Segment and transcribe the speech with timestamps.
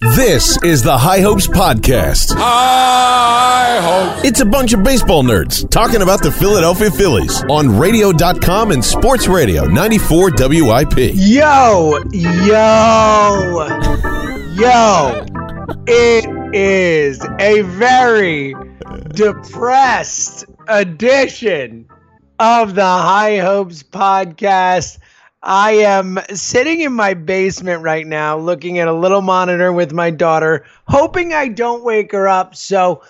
[0.00, 2.34] This is the High Hopes Podcast.
[2.34, 4.24] High Hopes.
[4.26, 9.28] It's a bunch of baseball nerds talking about the Philadelphia Phillies on radio.com and sports
[9.28, 11.12] radio 94 WIP.
[11.14, 13.68] Yo, yo,
[14.54, 15.26] yo.
[15.86, 18.54] It is a very
[19.10, 21.86] depressed edition
[22.38, 24.96] of the High Hopes Podcast.
[25.42, 30.10] I am sitting in my basement right now looking at a little monitor with my
[30.10, 32.54] daughter, hoping I don't wake her up.
[32.54, 33.02] So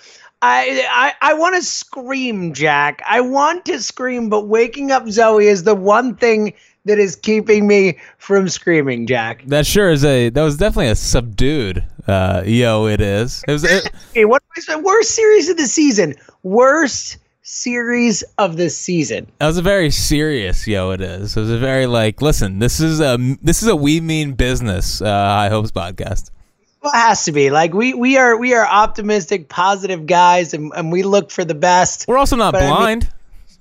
[0.43, 3.03] I I, I want to scream, Jack.
[3.07, 6.55] I want to scream, but waking up Zoe is the one thing
[6.85, 9.45] that is keeping me from screaming, Jack.
[9.47, 10.31] That sure is a.
[10.31, 11.85] That was definitely a subdued.
[12.07, 13.45] Uh, yo, it is.
[13.47, 13.65] It was.
[13.65, 16.15] It, Hey, what was the worst series of the season?
[16.43, 17.19] Worst
[17.55, 19.27] series of the season.
[19.39, 20.67] that was a very serious.
[20.67, 21.37] Yo, it is.
[21.37, 22.23] It was a very like.
[22.23, 23.19] Listen, this is a.
[23.43, 25.03] This is a we mean business.
[25.03, 26.31] Uh, High Hopes podcast.
[26.83, 30.73] Well, it has to be like we we are we are optimistic, positive guys, and,
[30.77, 32.07] and we look for the best.
[32.09, 33.13] We're also not But I mean- blind.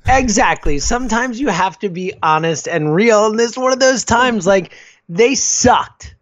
[0.08, 0.80] Exactly.
[0.80, 4.48] Sometimes you have to be honest and real, and this is one of those times.
[4.48, 4.74] Like
[5.10, 6.16] they sucked.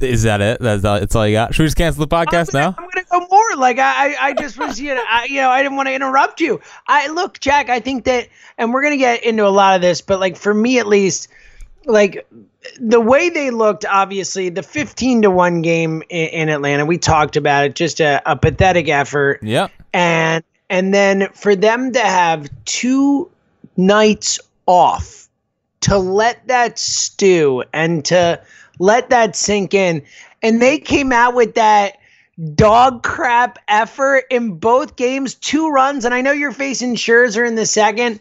[0.00, 0.58] is that it?
[0.60, 1.54] That's all, that's all you got.
[1.54, 2.70] Should we just cancel the podcast I'm now?
[2.72, 3.25] gonna, I'm gonna go
[3.56, 6.40] Like I, I just was, you know, I, you know, I didn't want to interrupt
[6.40, 6.60] you.
[6.86, 7.68] I look, Jack.
[7.70, 8.28] I think that,
[8.58, 11.28] and we're gonna get into a lot of this, but like for me at least,
[11.84, 12.26] like
[12.80, 16.84] the way they looked, obviously the 15 to one game in, in Atlanta.
[16.84, 17.74] We talked about it.
[17.74, 19.40] Just a, a pathetic effort.
[19.42, 19.68] Yeah.
[19.92, 23.30] and and then for them to have two
[23.76, 25.28] nights off
[25.82, 28.40] to let that stew and to
[28.78, 30.02] let that sink in
[30.42, 31.98] and they came out with that
[32.54, 35.34] dog crap effort in both games.
[35.34, 38.20] Two runs and i know you're facing Scherzer in the second.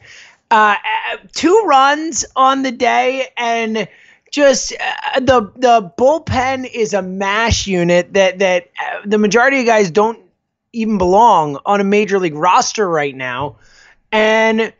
[0.51, 0.75] Uh,
[1.11, 3.87] uh, two runs on the day and
[4.31, 9.65] just uh, the the bullpen is a mash unit that that uh, the majority of
[9.65, 10.19] guys don't
[10.73, 13.57] even belong on a major league roster right now,
[14.11, 14.73] and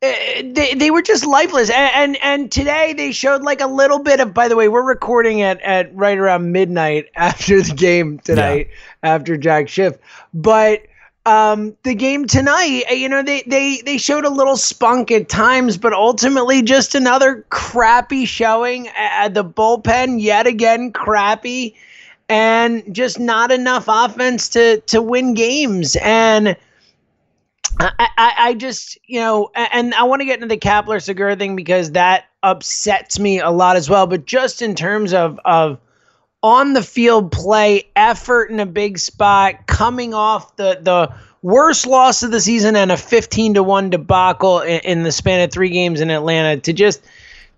[0.00, 1.70] they they were just lifeless.
[1.70, 4.34] And, and and today they showed like a little bit of.
[4.34, 8.68] By the way, we're recording at at right around midnight after the game tonight
[9.02, 9.96] after Jack Schiff,
[10.32, 10.82] but.
[11.24, 15.28] Um, the game tonight, uh, you know, they, they they showed a little spunk at
[15.28, 18.86] times, but ultimately just another crappy showing.
[18.96, 21.74] at the bullpen yet again crappy
[22.28, 25.96] and just not enough offense to to win games.
[26.00, 26.56] And
[27.78, 31.36] I, I, I just you know, and I want to get into the Kapler Segura
[31.36, 34.06] thing because that upsets me a lot as well.
[34.06, 35.78] But just in terms of of
[36.42, 42.22] on the field play, effort in a big spot, coming off the the worst loss
[42.22, 45.68] of the season and a 15 to 1 debacle in, in the span of 3
[45.68, 47.04] games in Atlanta to just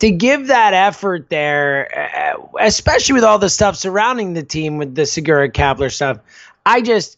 [0.00, 4.94] to give that effort there, uh, especially with all the stuff surrounding the team with
[4.94, 6.18] the Segura Kapler stuff,
[6.66, 7.17] I just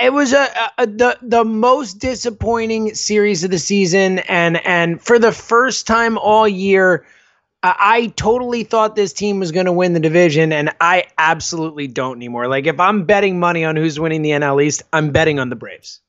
[0.00, 0.48] it was a,
[0.78, 6.18] a, the the most disappointing series of the season, and and for the first time
[6.18, 7.06] all year,
[7.62, 11.86] I, I totally thought this team was going to win the division, and I absolutely
[11.86, 12.48] don't anymore.
[12.48, 15.56] Like if I'm betting money on who's winning the NL East, I'm betting on the
[15.56, 16.00] Braves.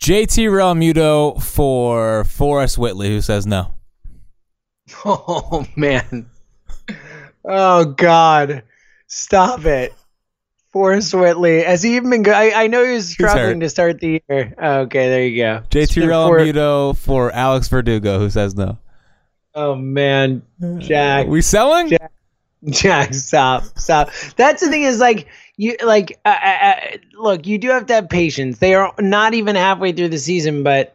[0.00, 3.74] JT Realmuto for Forrest Whitley, who says no.
[5.04, 6.28] Oh man.
[7.44, 8.62] Oh God.
[9.06, 9.94] Stop it.
[10.72, 11.62] Forrest Whitley.
[11.62, 12.34] Has he even been good?
[12.34, 14.54] I, I know he was struggling to start the year.
[14.58, 15.62] Okay, there you go.
[15.70, 18.78] JT Realmuto for Alex Verdugo, who says no.
[19.54, 20.42] Oh man.
[20.78, 21.26] Jack.
[21.26, 21.88] we selling?
[21.90, 22.12] Jack.
[22.64, 24.10] Jack, stop, stop.
[24.36, 25.26] That's the thing is like
[25.56, 26.74] you like uh, uh, uh,
[27.14, 28.58] look, you do have to have patience.
[28.58, 30.94] They are not even halfway through the season, but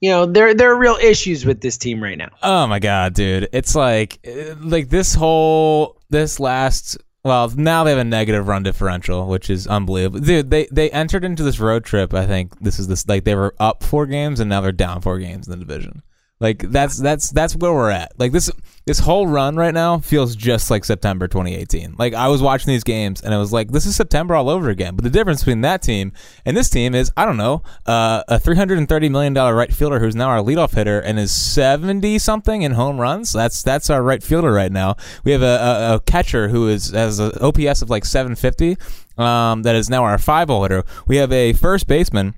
[0.00, 2.28] you know there there are real issues with this team right now.
[2.42, 3.48] Oh my god, dude!
[3.52, 6.98] It's like, uh, like this whole this last.
[7.28, 10.48] Well, now they have a negative run differential, which is unbelievable, dude.
[10.48, 12.14] They they entered into this road trip.
[12.14, 15.02] I think this is this like they were up four games and now they're down
[15.02, 16.00] four games in the division.
[16.40, 18.12] Like that's that's that's where we're at.
[18.16, 18.50] Like this
[18.86, 21.96] this whole run right now feels just like September 2018.
[21.98, 24.70] Like I was watching these games and I was like, this is September all over
[24.70, 24.94] again.
[24.94, 26.12] But the difference between that team
[26.44, 30.14] and this team is I don't know, uh, a 330 million dollar right fielder who's
[30.14, 33.32] now our leadoff hitter and is 70 something in home runs.
[33.32, 34.96] That's that's our right fielder right now.
[35.24, 35.44] We have a,
[35.90, 38.76] a, a catcher who is has an OPS of like 750.
[39.18, 40.84] Um, that is now our five hitter.
[41.08, 42.36] We have a first baseman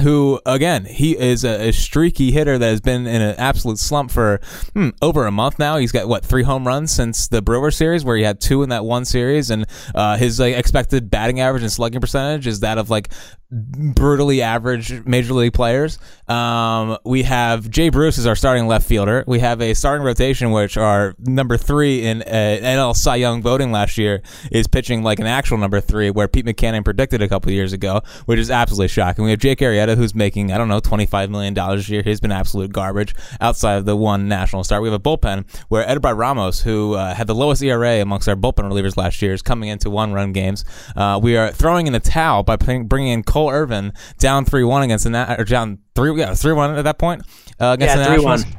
[0.00, 4.10] who again he is a, a streaky hitter that has been in an absolute slump
[4.10, 4.40] for
[4.72, 5.76] hmm, over a month now.
[5.76, 8.70] He's got what three home runs since the brewer series where he had two in
[8.70, 9.50] that one series.
[9.50, 13.12] And uh, his like expected batting average and slugging percentage is that of like
[13.52, 15.98] brutally average major league players.
[16.26, 19.24] Um, we have jay bruce as our starting left fielder.
[19.26, 23.70] We have a starting rotation which our number three in uh, nl cy young voting
[23.70, 27.52] last year is pitching like an actual number three where Pete Mackanin predicted a couple
[27.52, 29.24] years ago which is absolutely shocking.
[29.24, 32.02] We have jake arrieta who's making i don't know 25 million dollars a year.
[32.02, 35.86] He's been absolute garbage outside of the one national start we have a bullpen where
[35.86, 39.42] Edubray ramos who uh, had the lowest era amongst our bullpen relievers last year is
[39.42, 40.64] coming into one run games.
[40.96, 45.04] Uh, we are throwing in the towel by bringing in cole irvin down 3-1 against
[45.04, 47.22] the Na- or down 3 yeah 3-1 at that point
[47.60, 48.58] uh, against Yeah, the nationals 3-1.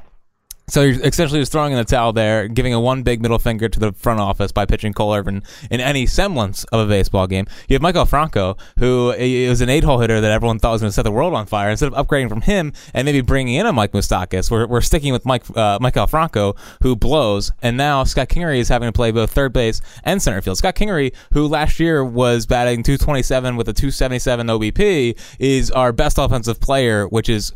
[0.68, 3.68] So you're essentially just throwing in the towel there, giving a one big middle finger
[3.68, 7.48] to the front office by pitching Cole Irvin in any semblance of a baseball game.
[7.68, 10.94] You have Maikel Franco, who is an eight-hole hitter that everyone thought was going to
[10.94, 11.69] set the world on fire.
[11.69, 15.12] Instead of upgrading from him and maybe bringing in a Mike Moustakas, we're, we're sticking
[15.12, 17.51] with Mike uh, Maikel Franco, who blows.
[17.62, 20.57] And now Scott Kingery is having to play both third base and center field.
[20.57, 26.18] Scott Kingery, who last year was batting 227 with a 277 OBP, is our best
[26.18, 27.51] offensive player, which is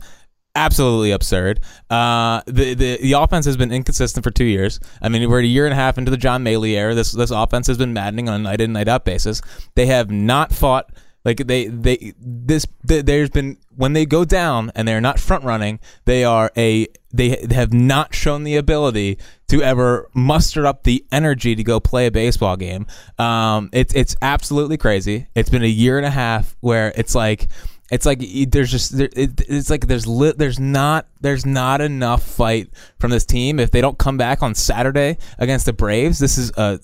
[0.57, 1.61] absolutely absurd.
[1.89, 4.79] Uh, the, the the offense has been inconsistent for two years.
[5.01, 6.95] I mean, we're a year and a half into the John Mallee era.
[6.95, 9.41] This this offense has been maddening on a night in night out basis.
[9.75, 10.91] They have not fought
[11.23, 15.43] like they they this th- there's been when they go down and they're not front
[15.43, 15.79] running.
[16.05, 19.17] They are a they have not shown the ability
[19.49, 22.87] to ever muster up the energy to go play a baseball game.
[23.19, 25.27] Um, it's it's absolutely crazy.
[25.35, 27.47] It's been a year and a half where it's like
[27.91, 32.23] it's like there's just there, it, it's like there's li- there's not there's not enough
[32.23, 32.69] fight
[32.99, 36.19] from this team if they don't come back on Saturday against the Braves.
[36.19, 36.77] This is uh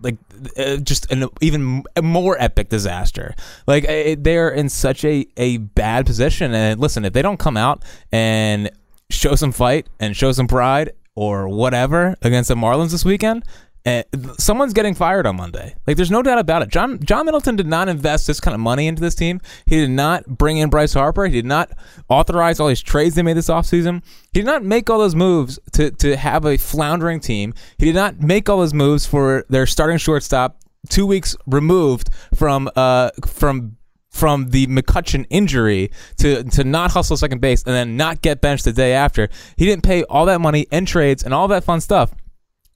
[0.00, 0.16] like
[0.56, 3.34] uh, just an even more epic disaster.
[3.66, 6.52] Like uh, they're in such a a bad position.
[6.52, 8.70] And listen, if they don't come out and
[9.10, 13.44] show some fight and show some pride or whatever against the Marlins this weekend.
[13.86, 14.02] Uh,
[14.38, 15.74] someone's getting fired on Monday.
[15.86, 16.68] Like, there's no doubt about it.
[16.68, 19.40] John John Middleton did not invest this kind of money into this team.
[19.66, 21.26] He did not bring in Bryce Harper.
[21.26, 21.70] He did not
[22.08, 24.02] authorize all these trades they made this offseason.
[24.32, 27.54] He did not make all those moves to, to have a floundering team.
[27.78, 32.70] He did not make all those moves for their starting shortstop two weeks removed from
[32.76, 33.76] uh from
[34.10, 38.64] from the McCutchen injury to to not hustle second base and then not get benched
[38.64, 39.28] the day after.
[39.56, 42.12] He didn't pay all that money and trades and all that fun stuff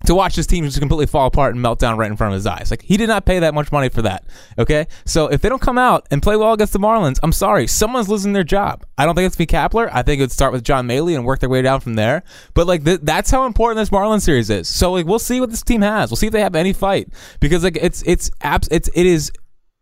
[0.06, 2.36] to watch his team just completely fall apart and melt down right in front of
[2.36, 2.70] his eyes.
[2.70, 4.24] Like he did not pay that much money for that.
[4.58, 7.66] Okay, so if they don't come out and play well against the Marlins, I'm sorry,
[7.66, 8.84] someone's losing their job.
[8.98, 9.88] I don't think it's be Kapler.
[9.92, 12.22] I think it would start with John Mallee and work their way down from there.
[12.54, 14.68] But like th- that's how important this Marlins series is.
[14.68, 16.10] So like we'll see what this team has.
[16.10, 17.08] We'll see if they have any fight
[17.40, 19.32] because like it's it's abs- it's it is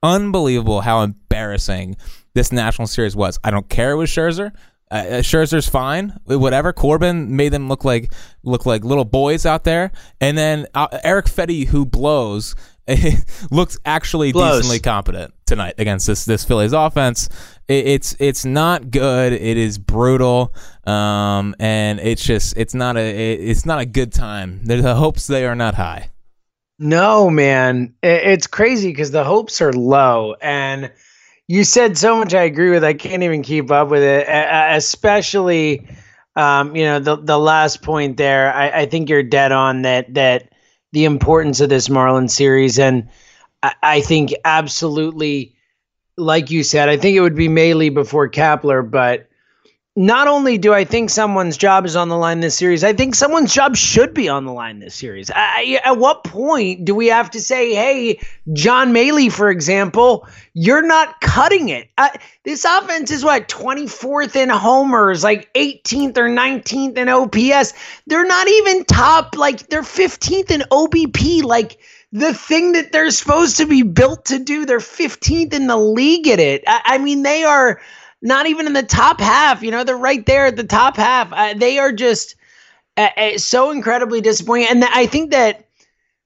[0.02, 1.96] unbelievable how embarrassing
[2.34, 3.38] this national series was.
[3.42, 4.52] I don't care it was Scherzer.
[4.90, 6.72] Uh, uh, Scherzer's fine, whatever.
[6.72, 11.26] Corbin made them look like look like little boys out there, and then uh, Erick
[11.26, 12.56] Fedde, who blows,
[13.50, 14.58] looks actually Blows.
[14.62, 17.28] decently competent tonight against this this Phillies offense.
[17.68, 19.32] It, it's it's not good.
[19.32, 20.52] It is brutal,
[20.84, 24.60] um, and it's just it's not a it- it's not a good time.
[24.64, 26.10] The the hopes they are not high.
[26.80, 30.90] No, man, I- it's crazy because the hopes are low, and
[31.50, 32.84] you said so much I agree with.
[32.84, 35.84] I can't even keep up with it, especially,
[36.36, 38.54] um, you know, the the last point there.
[38.54, 40.52] I, I think you're dead on that that
[40.92, 43.08] the importance of this Marlins series, and
[43.64, 45.56] I, I think absolutely,
[46.16, 49.28] like you said, I think it would be Mallee before Kapler, but
[49.96, 53.14] not only do I think someone's job is on the line this series, I think
[53.14, 55.32] someone's job should be on the line this series.
[55.34, 58.20] I, at what point do we have to say, hey,
[58.52, 61.90] John Mallee, for example, you're not cutting it?
[62.44, 67.74] This offense is what, 24th in homers, like 18th or 19th in OPS.
[68.06, 71.42] They're not even top, like, they're 15th in OBP.
[71.42, 71.78] Like,
[72.12, 76.28] the thing that they're supposed to be built to do, they're 15th in the league
[76.28, 76.62] at it.
[76.66, 77.80] I, I mean, they are
[78.22, 79.62] not even in the top half.
[79.62, 81.32] You know, they're right there at the top half.
[81.32, 82.36] Uh, they are just
[82.96, 84.68] uh, uh, so incredibly disappointing.
[84.70, 85.66] And th- I think that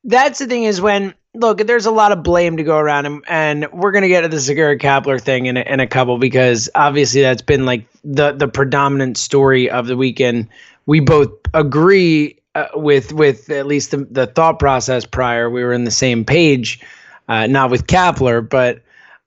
[0.04, 3.22] that's the thing is when look, there's a lot of blame to go around, and,
[3.28, 6.70] and we're gonna get to the Segura Kapler thing in a, in a couple because
[6.74, 10.48] obviously that's been like the the predominant story of the weekend.
[10.86, 15.50] We both agree uh, with with at least the, the thought process prior.
[15.50, 16.80] We were in the same page,
[17.28, 18.82] uh, not with Kapler, but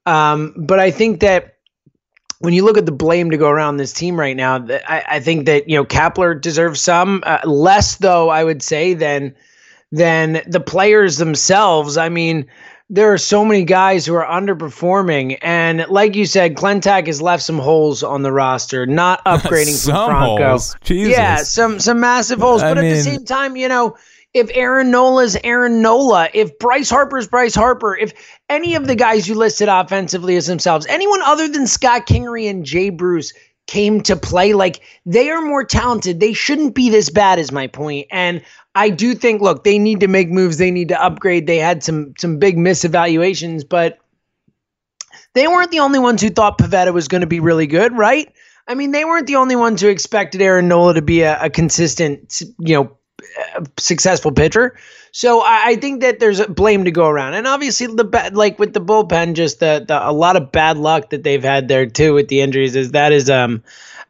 [0.06, 1.57] um, but I think that
[2.40, 5.20] when you look at the blame to go around this team right now, I, I
[5.20, 9.34] think that you know Kapler deserves some uh, less, though I would say than
[9.90, 11.96] than the players themselves.
[11.96, 12.46] I mean,
[12.90, 17.42] there are so many guys who are underperforming, and like you said, Klentak has left
[17.42, 20.48] some holes on the roster, not upgrading from Franco.
[20.48, 20.76] Holes.
[20.82, 21.16] Jesus.
[21.16, 23.96] Yeah, some some massive holes, I but mean, at the same time, you know
[24.34, 28.12] if Aaron Nola's Aaron Nola, if Bryce Harper's Bryce Harper, if
[28.48, 32.64] any of the guys you listed offensively as themselves, anyone other than Scott Kingery and
[32.64, 33.32] Jay Bruce
[33.66, 36.20] came to play, like they are more talented.
[36.20, 38.06] They shouldn't be this bad, is my point.
[38.10, 38.42] And
[38.74, 40.58] I do think, look, they need to make moves.
[40.58, 41.46] They need to upgrade.
[41.46, 43.98] They had some some big misevaluations, but
[45.34, 48.32] they weren't the only ones who thought Pivetta was going to be really good, right?
[48.66, 51.48] I mean, they weren't the only ones who expected Aaron Nola to be a, a
[51.48, 52.97] consistent, you know,
[53.78, 54.76] successful pitcher.
[55.12, 58.36] So I, I, think that there's a blame to go around, and obviously the bad,
[58.36, 61.68] like with the bullpen, just the, the a lot of bad luck that they've had
[61.68, 62.76] there too with the injuries.
[62.76, 63.62] Is that is um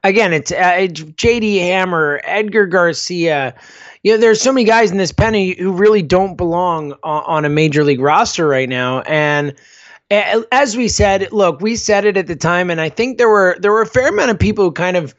[0.02, 1.58] again it's, uh, it's J.D.
[1.58, 3.54] Hammer, Edgar Garcia.
[4.02, 7.44] You know, there's so many guys in this penny who really don't belong on, on
[7.44, 9.54] a major league roster right now, and
[10.10, 13.56] as we said, look, we said it at the time, and I think there were
[13.60, 15.14] there were a fair amount of people who kind of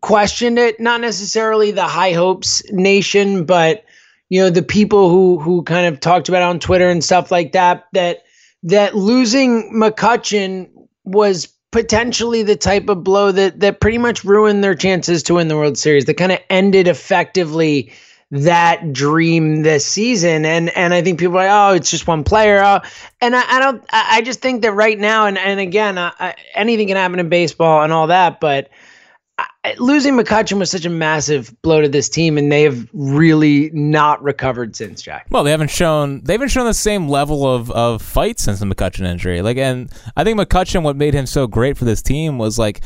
[0.00, 0.80] questioned it.
[0.80, 3.84] Not necessarily the high hopes nation, but
[4.28, 7.52] you know the people who who kind of talked about on Twitter and stuff like
[7.52, 7.86] that.
[7.92, 8.24] That
[8.64, 10.70] that losing McCutchen
[11.04, 15.48] was potentially the type of blow that that pretty much ruined their chances to win
[15.48, 16.04] the World Series.
[16.06, 17.92] That kind of ended effectively
[18.30, 20.44] that dream this season.
[20.44, 22.62] And and I think people are like, oh, it's just one player.
[22.64, 22.80] Oh.
[23.20, 23.84] And I, I don't.
[23.90, 27.82] I just think that right now, and and again, I, anything can happen in baseball
[27.82, 28.70] and all that, but
[29.78, 34.22] losing McCutchen was such a massive blow to this team, and they have really not
[34.22, 35.02] recovered since.
[35.02, 35.26] Jack.
[35.30, 38.66] Well, they haven't shown they haven't shown the same level of of fight since the
[38.66, 39.42] McCutchen injury.
[39.42, 42.80] Like, and I think McCutchen, what made him so great for this team was like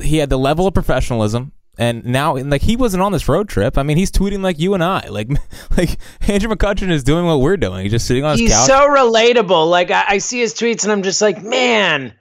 [0.00, 1.52] he had the level of professionalism.
[1.80, 3.78] And now, like he wasn't on this road trip.
[3.78, 5.08] I mean, he's tweeting like you and I.
[5.10, 5.28] Like,
[5.76, 5.90] like
[6.28, 7.84] Andrew McCutchen is doing what we're doing.
[7.84, 8.58] He's just sitting on his he's couch.
[8.58, 9.70] He's so relatable.
[9.70, 12.14] Like I, I see his tweets, and I'm just like, man,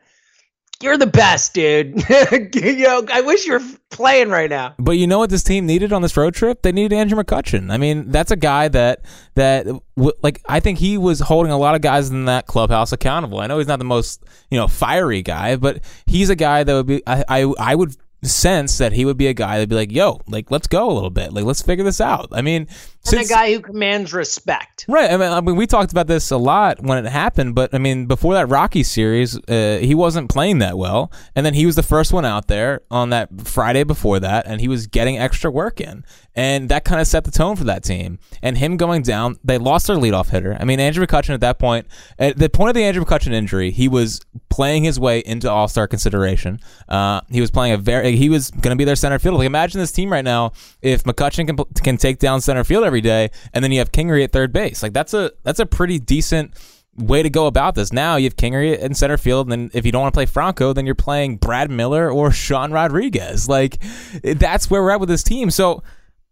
[0.82, 2.04] you're the best, dude.
[2.56, 4.76] you know, I wish you were playing right now.
[4.78, 6.62] But you know what this team needed on this road trip?
[6.62, 7.72] They needed Andrew McCutchen.
[7.72, 9.02] I mean, that's a guy that
[9.36, 13.40] that like I think he was holding a lot of guys in that clubhouse accountable.
[13.40, 16.74] I know he's not the most you know fiery guy, but he's a guy that
[16.74, 19.76] would be I I, I would sense that he would be a guy that'd be
[19.76, 22.68] like, "Yo, like let's go a little bit, like let's figure this out." I mean,
[23.12, 25.12] and a guy who commands respect, right?
[25.12, 27.78] I mean, I mean, we talked about this a lot when it happened, but I
[27.78, 31.76] mean, before that Rocky series, uh, he wasn't playing that well, and then he was
[31.76, 35.52] the first one out there on that Friday before that, and he was getting extra
[35.52, 36.04] work in,
[36.36, 38.20] and that kind of set the tone for that team.
[38.42, 40.58] And him going down, they lost their leadoff hitter.
[40.60, 41.88] I mean, Andrew McCutchen at that point,
[42.20, 45.68] at the point of the Andrew McCutchen injury, he was playing his way into All
[45.68, 46.60] Star consideration.
[46.90, 49.38] Uh, he was playing a very, he was going to be their center fielder.
[49.38, 53.02] Like, imagine this team right now if McCutchen can can take down center field every
[53.02, 54.84] day, and then you have Kingery at third base.
[54.84, 56.54] Like that's a that's a pretty decent
[56.98, 57.94] way to go about this.
[57.94, 60.26] Now you have Kingery in center field, and then if you don't want to play
[60.26, 63.48] Franco, then you're playing Brad Miller or Sean Rodriguez.
[63.48, 63.82] Like
[64.24, 65.52] that's where we're at with this team.
[65.52, 65.84] So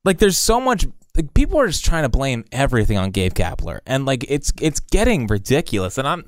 [0.04, 3.80] like there's so much like, people are just trying to blame everything on Gabe Kapler
[3.86, 6.26] and like it's it's getting ridiculous and I'm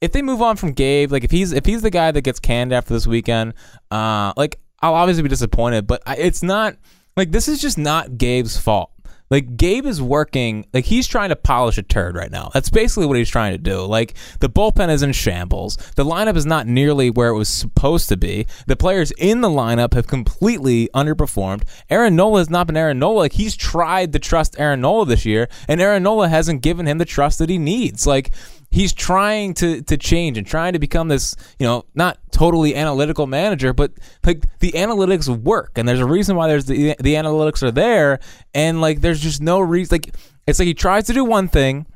[0.00, 2.40] if they move on from Gabe like if he's if he's the guy that gets
[2.40, 3.54] canned after this weekend
[3.90, 6.76] uh like I'll obviously be disappointed but I, it's not
[7.16, 8.92] like this is just not Gabe's fault
[9.30, 12.50] Like Gabe is working, like he's trying to polish a turd right now.
[12.54, 13.82] That's basically what he's trying to do.
[13.82, 15.76] Like the bullpen is in shambles.
[15.96, 18.46] The lineup is not nearly where it was supposed to be.
[18.66, 21.64] The players in the lineup have completely underperformed.
[21.90, 23.18] Aaron Nola has not been Aaron Nola.
[23.18, 26.96] Like he's tried to trust Aaron Nola this year, and Aaron Nola hasn't given him
[26.98, 28.06] the trust that he needs.
[28.06, 28.30] Like
[28.70, 33.26] he's trying to to change and trying to become this you know not totally analytical
[33.26, 33.92] manager but
[34.24, 35.72] like the analytics work.
[35.76, 38.20] And there's a reason why there's the the analytics are there.
[38.54, 40.14] And like there's just no reason like
[40.46, 41.86] it's like he tries to do one thing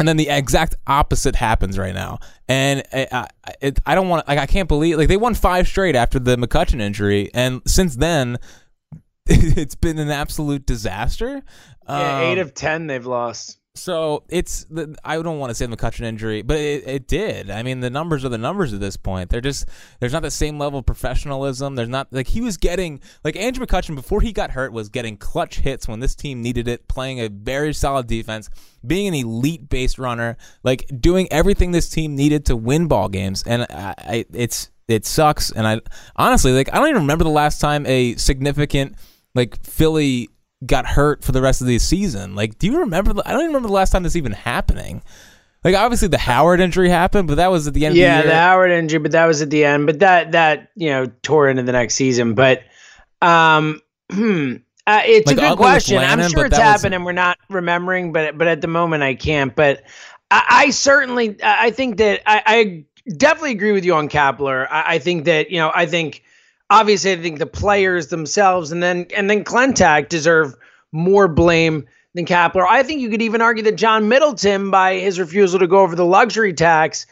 [0.00, 2.18] and then the exact opposite happens right now.
[2.48, 5.68] And I, I, it, I don't want like I can't believe like they won five
[5.68, 7.30] straight after the McCutchen injury.
[7.34, 8.38] And since then
[9.26, 11.42] it's been an absolute disaster.
[11.88, 13.59] Yeah, eight Um, of ten they've lost.
[13.80, 17.50] So it's the I don't want to say the McCutchen injury, but it, it did.
[17.50, 19.30] I mean, the numbers are the numbers at this point.
[19.30, 19.66] They're just
[20.00, 21.76] there's not the same level of professionalism.
[21.76, 25.16] There's not like he was getting like Andrew McCutchen before he got hurt was getting
[25.16, 28.50] clutch hits when this team needed it, playing a very solid defense,
[28.86, 33.42] being an elite base runner, like doing everything this team needed to win ball games.
[33.46, 35.50] And I, I it's it sucks.
[35.52, 35.80] And I
[36.16, 38.96] honestly like I don't even remember the last time a significant
[39.34, 40.28] like Philly
[40.66, 42.34] got hurt for the rest of the season.
[42.34, 43.12] Like, do you remember?
[43.12, 45.02] The, I don't even remember the last time this even happening.
[45.64, 48.30] Like, obviously the Howard injury happened, but that was at the end Yeah, of the
[48.30, 48.36] the.
[48.36, 49.86] Howard injury, but that was at the end.
[49.86, 52.34] But that that you know tore into the next season.
[52.34, 52.62] But
[53.22, 54.54] um, hmm,
[54.86, 55.98] uh, it's Like, a good question.
[55.98, 58.12] I'm sure it's was- happened, and we're not remembering.
[58.12, 59.54] But but at the moment, I can't.
[59.54, 59.82] But
[60.30, 64.66] I, I certainly I I think that I, I definitely agree with you on Kapler.
[64.70, 66.22] I, I think that you know I think
[66.70, 70.54] obviously I think the players themselves and then and then Klentak deserve
[70.92, 72.66] more blame than Kapler.
[72.68, 75.94] I think you could even argue that John Middleton, by his refusal to go over
[75.94, 77.06] the luxury tax,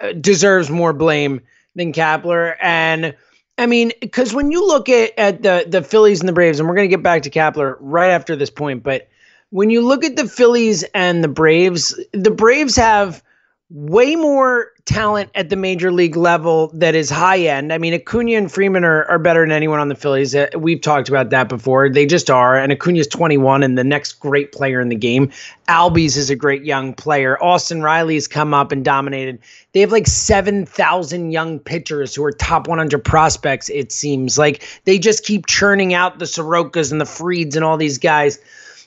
[0.00, 1.40] uh, deserves more blame
[1.74, 2.56] than Kapler.
[2.60, 3.16] And
[3.58, 6.68] I mean, because when you look at, at the the Phillies and the Braves, and
[6.68, 9.08] we're going to get back to Kapler right after this point, but
[9.50, 13.22] when you look at the Phillies and the Braves, the Braves have
[13.70, 17.72] way more talent at the major league level that is high end.
[17.72, 20.36] I mean, Acuna and Freeman are, are better than anyone on the Phillies.
[20.36, 21.88] Uh, we've talked about that before.
[21.90, 22.56] They just are.
[22.56, 25.32] And Acuna's 21 and the next great player in the game.
[25.68, 27.42] Albies is a great young player.
[27.42, 29.40] Austin Riley's come up and dominated.
[29.72, 34.38] They have like 7,000 young pitchers who are top 100 prospects, it seems.
[34.38, 38.38] Like they just keep churning out the Sorokas and the Frieds and all these guys.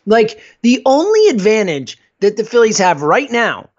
[0.06, 3.70] Like the only advantage that the Phillies have right now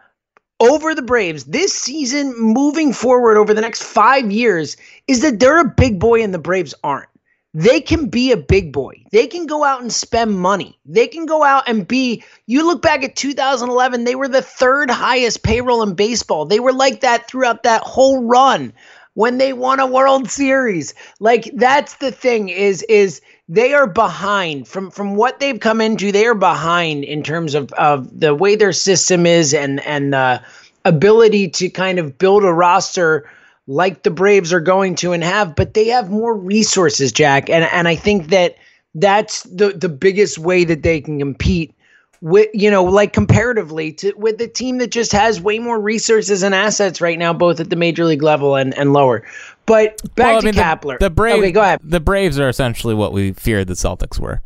[0.61, 4.77] over the Braves this season, moving forward over the next five years,
[5.09, 7.09] is that they're a big boy and the Braves aren't.
[7.53, 9.03] They can be a big boy.
[9.11, 10.79] They can go out and spend money.
[10.87, 12.23] They can go out and be.
[12.47, 16.45] You look back at 2011, they were the third highest payroll in baseball.
[16.45, 18.73] They were like that throughout that whole run
[19.15, 20.95] when they won a World Series.
[21.19, 26.13] Like that's the thing is is they are behind from from what they've come into.
[26.13, 30.41] They are behind in terms of of the way their system is and and the
[30.85, 33.29] ability to kind of build a roster
[33.67, 37.51] like the Braves are going to and have, but they have more resources, Jack.
[37.51, 38.57] And and I think that
[38.95, 41.75] that's the the biggest way that they can compete
[42.21, 46.43] with you know like comparatively to with the team that just has way more resources
[46.43, 49.25] and assets right now both at the major league level and and lower
[49.71, 50.99] but back Well, I mean, the- Kapler.
[50.99, 51.39] The, Braves.
[51.39, 51.81] okay go ahead.
[51.83, 54.43] The Braves are essentially what we feared the Celtics were,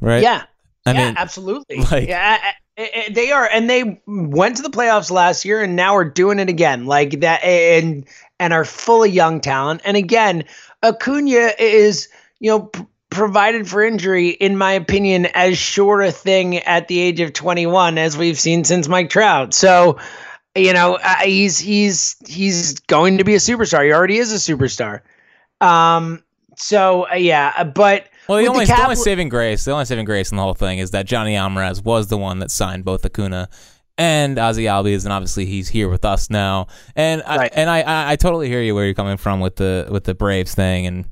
[0.00, 0.22] right?
[0.22, 0.44] yeah.
[0.86, 1.78] I yeah mean, absolutely.
[1.90, 5.74] like- yeah I- I- they are and they went to the playoffs last year and
[5.76, 8.04] now are doing it again like that and
[8.38, 9.80] and are full of young talent.
[9.84, 10.44] And again
[10.82, 12.08] Acuna is
[12.38, 16.98] you know p- provided for injury in my opinion as sure a thing at the
[17.00, 19.54] age of 21 as we've seen since Mike Trout.
[19.54, 19.98] So
[20.56, 24.36] you know uh, he's he's he's going to be a superstar he already is a
[24.36, 25.00] superstar
[25.60, 26.22] um
[26.56, 29.84] so uh, yeah uh, but Well, the only, the the only saving grace, the only
[29.84, 32.84] saving grace in the whole thing is that Johnny Almaraz was the one that signed
[32.84, 33.48] both Acuna
[33.98, 36.66] and Ozzie Albies, and obviously he's here with us now.
[36.94, 37.50] And Right.
[37.52, 40.04] I, and I, I, I totally hear you where you're coming from with the with
[40.04, 41.06] the Braves thing and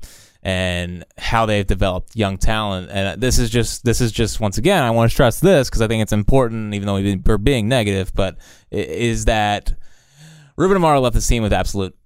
[0.45, 2.91] and how they've developed young talent.
[2.91, 5.81] And this is just this is just once again, I want to stress this because
[5.81, 8.37] I think it's important, even though we're being negative, but
[8.69, 9.73] is that
[10.55, 11.97] Ruben Amaro left the team with absolute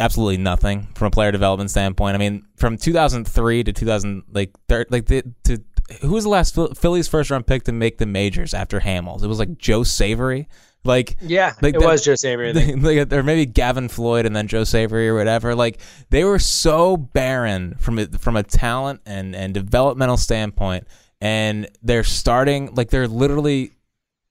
[0.00, 2.14] absolutely nothing from a player development standpoint.
[2.14, 4.50] I mean, from 2003 to 2000, like
[4.90, 5.64] like the, to
[6.02, 9.24] who was the last Phillies first round pick to make the majors after Hamels?
[9.24, 10.46] It was like Joe Savery.
[10.84, 14.46] Like yeah like it was Joe Savery I like, or maybe Gavin Floyd and then
[14.46, 15.54] Joe Savery or whatever.
[15.54, 20.86] Like they were so barren from a, from a talent and and developmental standpoint,
[21.20, 23.72] and they're starting like they're literally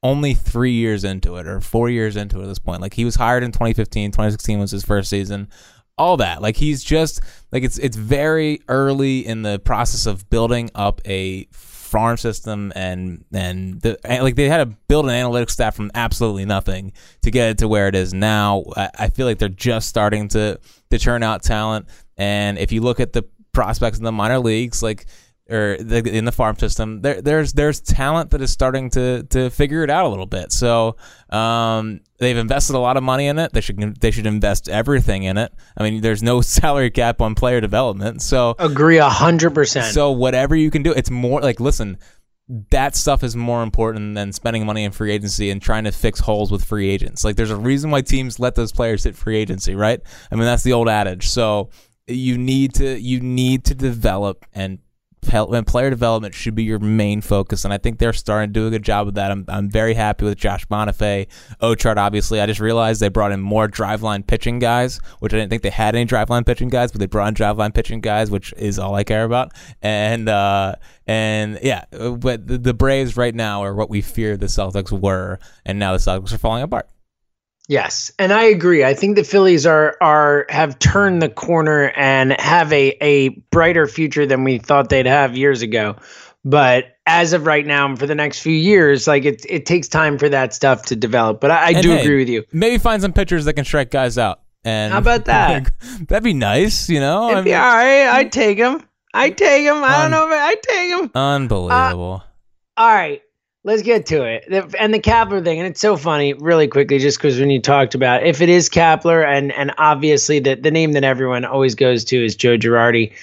[0.03, 2.81] only three years into it or four years into it at this point.
[2.81, 5.49] Like he was hired in 2015, 2016 was his first season.
[5.97, 10.69] All that, like he's just like it's it's very early in the process of building
[10.75, 11.47] up a
[11.87, 16.45] farm system and and the like they had to build an analytics staff from absolutely
[16.45, 16.91] nothing
[17.23, 18.63] to get it to where it is now.
[18.75, 20.59] I, I feel like they're just starting to
[20.91, 21.87] to churn out talent.
[22.17, 23.23] And if you look at the
[23.53, 25.05] prospects in the minor leagues, like
[25.49, 29.49] or the, in the farm system, there, there's there's talent that is starting to to
[29.49, 30.51] figure it out a little bit.
[30.51, 30.97] So
[31.29, 33.53] um, they've invested a lot of money in it.
[33.53, 35.53] They should they should invest everything in it.
[35.77, 38.21] I mean, there's no salary cap on player development.
[38.21, 39.93] So agree a hundred percent.
[39.93, 41.97] So whatever you can do, it's more like listen.
[42.71, 46.21] That stuff is more important than spending money in free agency and trying to fix
[46.21, 47.25] holes with free agents.
[47.25, 49.99] Like, there's a reason why teams let those players hit free agency, right?
[50.31, 51.27] I mean, that's the old adage.
[51.27, 51.71] So
[52.07, 54.79] you need to you need to develop and
[55.21, 58.69] player development should be your main focus, and I think they're starting to do a
[58.69, 59.31] good job of that.
[59.31, 61.27] I'm, I'm very happy with Josh Bonifay,
[61.61, 61.97] Ochart.
[61.97, 65.63] Obviously, I just realized they brought in more driveline pitching guys, which I didn't think
[65.63, 68.79] they had any driveline pitching guys, but they brought in driveline pitching guys, which is
[68.79, 69.51] all I care about.
[69.81, 70.75] And uh,
[71.05, 75.39] and yeah, but the, the Braves right now are what we feared the Celtics were,
[75.65, 76.87] and now the Celtics are falling apart.
[77.69, 78.85] Yes, and I agree.
[78.85, 83.87] I think the Phillies are are have turned the corner and have a a brighter
[83.87, 85.97] future than we thought they'd have years ago.
[86.45, 89.89] But as of right now, and for the next few years, like it it takes
[89.89, 91.41] time for that stuff to develop.
[91.41, 92.45] But I, I do hey, agree with you.
[92.53, 94.39] Maybe find some pitchers that can strike guys out.
[94.63, 95.69] And how about that?
[96.07, 97.31] that'd be nice, you know.
[97.31, 98.07] It'd I mean, all right.
[98.07, 98.81] I'd take him.
[99.13, 99.83] I'd take him.
[99.83, 101.11] I don't know if I'd take him.
[101.13, 102.23] Unbelievable.
[102.23, 103.21] Uh, all right
[103.67, 104.45] let's get to it.
[104.79, 107.95] And the Kapler thing, and it's so funny, really quickly, just because when you talked
[107.95, 112.03] about if it is Kapler, and and obviously the the name that everyone always goes
[112.05, 113.13] to is Joe Girardi.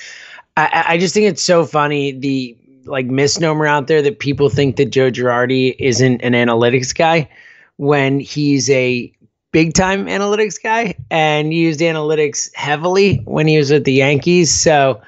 [0.56, 4.76] I, I just think it's so funny the like misnomer out there that people think
[4.76, 7.28] that Joe Girardi isn't an analytics guy
[7.76, 9.10] when he's a
[9.50, 14.52] big time analytics guy and used analytics heavily when he was with the Yankees.
[14.52, 15.04] So well,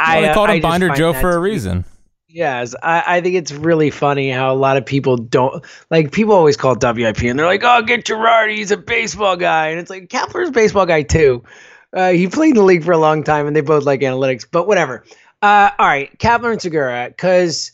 [0.00, 1.84] I they called him Binder Joe for a reason.
[2.28, 6.10] Yes, I, I, think it's really funny how a lot of people don't like.
[6.10, 9.78] People always call WIP, and they're like, "Oh, get Girardi, he's a baseball guy," and
[9.78, 11.44] it's like Kapler's a baseball guy too.
[11.92, 14.44] Uh, he played in the league for a long time, and they both like analytics.
[14.50, 15.04] But whatever.
[15.40, 17.70] Uh, all right, Kapler and Segura, because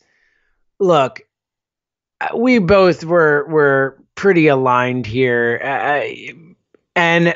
[0.78, 1.22] look,
[2.20, 6.04] uh, we both were were pretty aligned here, uh,
[6.94, 7.34] and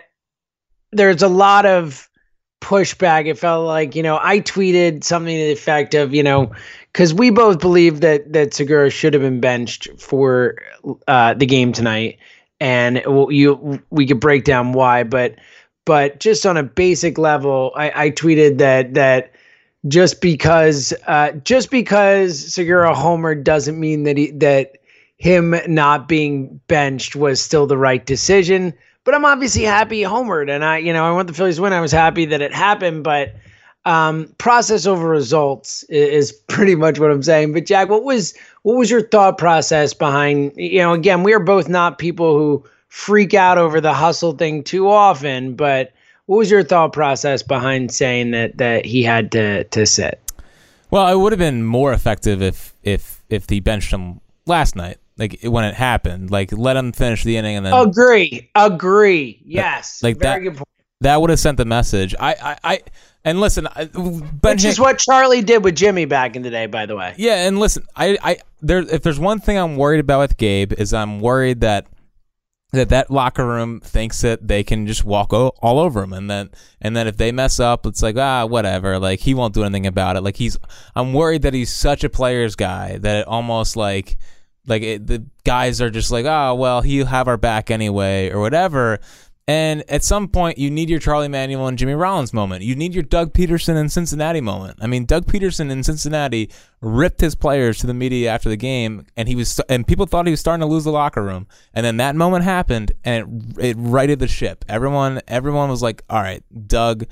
[0.92, 2.11] there's a lot of
[2.61, 3.26] pushback.
[3.26, 6.52] It felt like you know I tweeted something to the effect of you know
[6.96, 10.56] because we both believe that that Segura should have been benched for
[11.06, 12.18] uh, the game tonight,
[12.59, 15.35] and you we could break down why, but
[15.85, 19.32] but just on a basic level, I, I tweeted that that
[19.87, 24.78] just because uh, just because Segura homer doesn't mean that he that
[25.18, 28.72] him not being benched was still the right decision.
[29.04, 31.74] But I'm obviously happy homered, and I you know I want the Phillies win.
[31.74, 33.35] I was happy that it happened, but
[33.87, 37.53] um, process over results is pretty much what I'm saying.
[37.53, 40.53] But Jack, what was what was your thought process behind?
[40.57, 44.64] You know, again, we are both not people who freak out over the hustle thing
[44.64, 45.92] too often, but
[46.27, 50.20] what was your thought process behind saying that that he had to to sit?
[50.90, 54.99] Well, it would have been more effective if if if he benched him last night,
[55.16, 56.33] like when it happened.
[56.33, 59.40] Like let him finish the inning and then agree, agree.
[59.44, 60.66] Yes, like Very that.
[61.00, 62.14] That would have sent the message.
[62.18, 62.80] I, I, I
[63.24, 63.66] and listen,
[64.42, 67.14] which is what Charlie did with Jimmy back in the day, by the way.
[67.18, 70.72] Yeah, and listen, I, I, there, if there's one thing I'm worried about with Gabe
[70.72, 71.87] is I'm worried that
[72.72, 76.30] that that locker room thinks that they can just walk o- all over him, and
[76.30, 79.64] then and then if they mess up, it's like ah whatever, like he won't do
[79.64, 80.22] anything about it.
[80.22, 80.56] Like he's,
[80.94, 84.18] I'm worried that he's such a player's guy that it almost like
[84.66, 88.40] like it, the guys are just like oh well he'll have our back anyway or
[88.40, 88.98] whatever
[89.48, 92.64] and at some point, you need your Charlie Manuel and Jimmy Rollins moment.
[92.64, 94.78] You need your Doug Pederson and Cincinnati moment.
[94.82, 99.06] I mean, Doug Pederson in Cincinnati ripped his players to the media after the game,
[99.16, 101.46] and he was, and people thought he was starting to lose the locker room.
[101.74, 104.64] And then that moment happened, and it, it righted the ship.
[104.68, 107.04] Everyone, everyone was like, "All right, Doug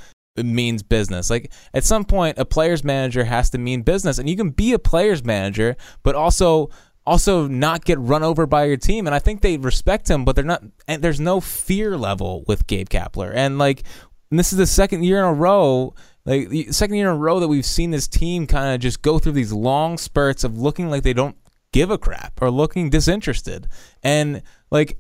[0.43, 1.31] means business.
[1.31, 4.73] Like at some point, a player's manager has to mean business, and you can be
[4.73, 6.71] a player's manager, but also
[7.07, 9.07] also not get run over by your team.
[9.07, 10.63] And I think they respect him, but they're not.
[10.89, 13.33] And there's no fear level with Gabe Kapler.
[13.35, 13.83] And like,
[14.31, 15.95] and this is the second year in a row.
[16.25, 19.03] Like the second year in a row that we've seen this team kind of just
[19.03, 21.37] go through these long spurts of looking like they don't
[21.73, 23.69] give a crap or looking disinterested.
[24.03, 24.99] And like,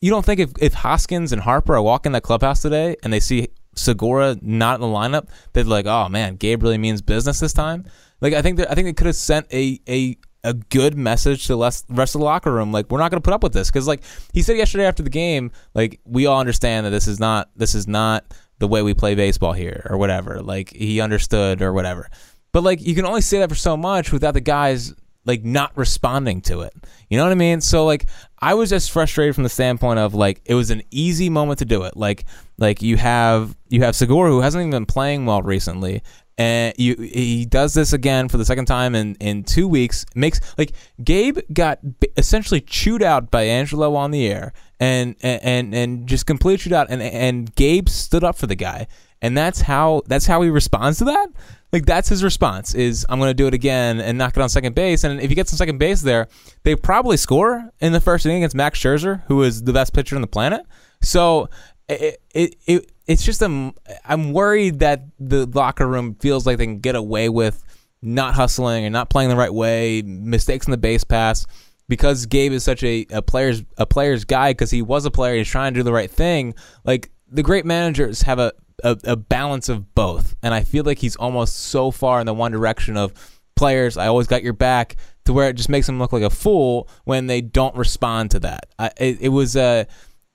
[0.00, 3.20] you don't think if, if Hoskins and Harper are walking that clubhouse today and they
[3.20, 7.52] see Segura not in the lineup, they're like, oh man, Gabe really means business this
[7.52, 7.84] time.
[8.20, 11.46] Like I think that I think they could have sent a a a good message
[11.46, 12.72] to the rest of the locker room.
[12.72, 15.02] Like, we're not going to put up with this because, like he said yesterday after
[15.02, 18.24] the game, like we all understand that this is not this is not
[18.58, 20.40] the way we play baseball here or whatever.
[20.40, 22.08] Like he understood or whatever.
[22.52, 24.94] But like you can only say that for so much without the guys
[25.26, 26.72] like not responding to it.
[27.10, 27.60] You know what I mean?
[27.60, 28.06] So like
[28.38, 31.64] I was just frustrated from the standpoint of like it was an easy moment to
[31.64, 31.96] do it.
[31.96, 32.24] Like
[32.58, 36.02] like you have you have Segura who hasn't even been playing well recently.
[36.38, 40.04] And you, he does this again for the second time in, in two weeks.
[40.14, 40.72] Makes like
[41.02, 41.78] Gabe got
[42.16, 46.88] essentially chewed out by Angelo on the air, and and and just completely chewed out.
[46.90, 48.86] And and Gabe stood up for the guy,
[49.22, 51.28] and that's how that's how he responds to that.
[51.72, 54.48] Like that's his response is I'm going to do it again and knock it on
[54.48, 55.04] second base.
[55.04, 56.28] And if he gets on second base there,
[56.62, 60.16] they probably score in the first inning against Max Scherzer, who is the best pitcher
[60.16, 60.64] on the planet.
[61.02, 61.48] So
[61.88, 63.72] it it, it it's just a,
[64.04, 67.62] I'm worried that the locker room feels like they can get away with
[68.02, 71.46] not hustling and not playing the right way, mistakes in the base pass
[71.88, 75.36] because Gabe is such a, a player's a player's guy because he was a player,
[75.36, 76.54] he's trying to do the right thing.
[76.84, 80.98] Like the great managers have a, a, a balance of both, and I feel like
[80.98, 83.12] he's almost so far in the one direction of
[83.54, 83.96] players.
[83.96, 86.88] I always got your back to where it just makes him look like a fool
[87.04, 88.66] when they don't respond to that.
[88.78, 89.86] I, it, it was a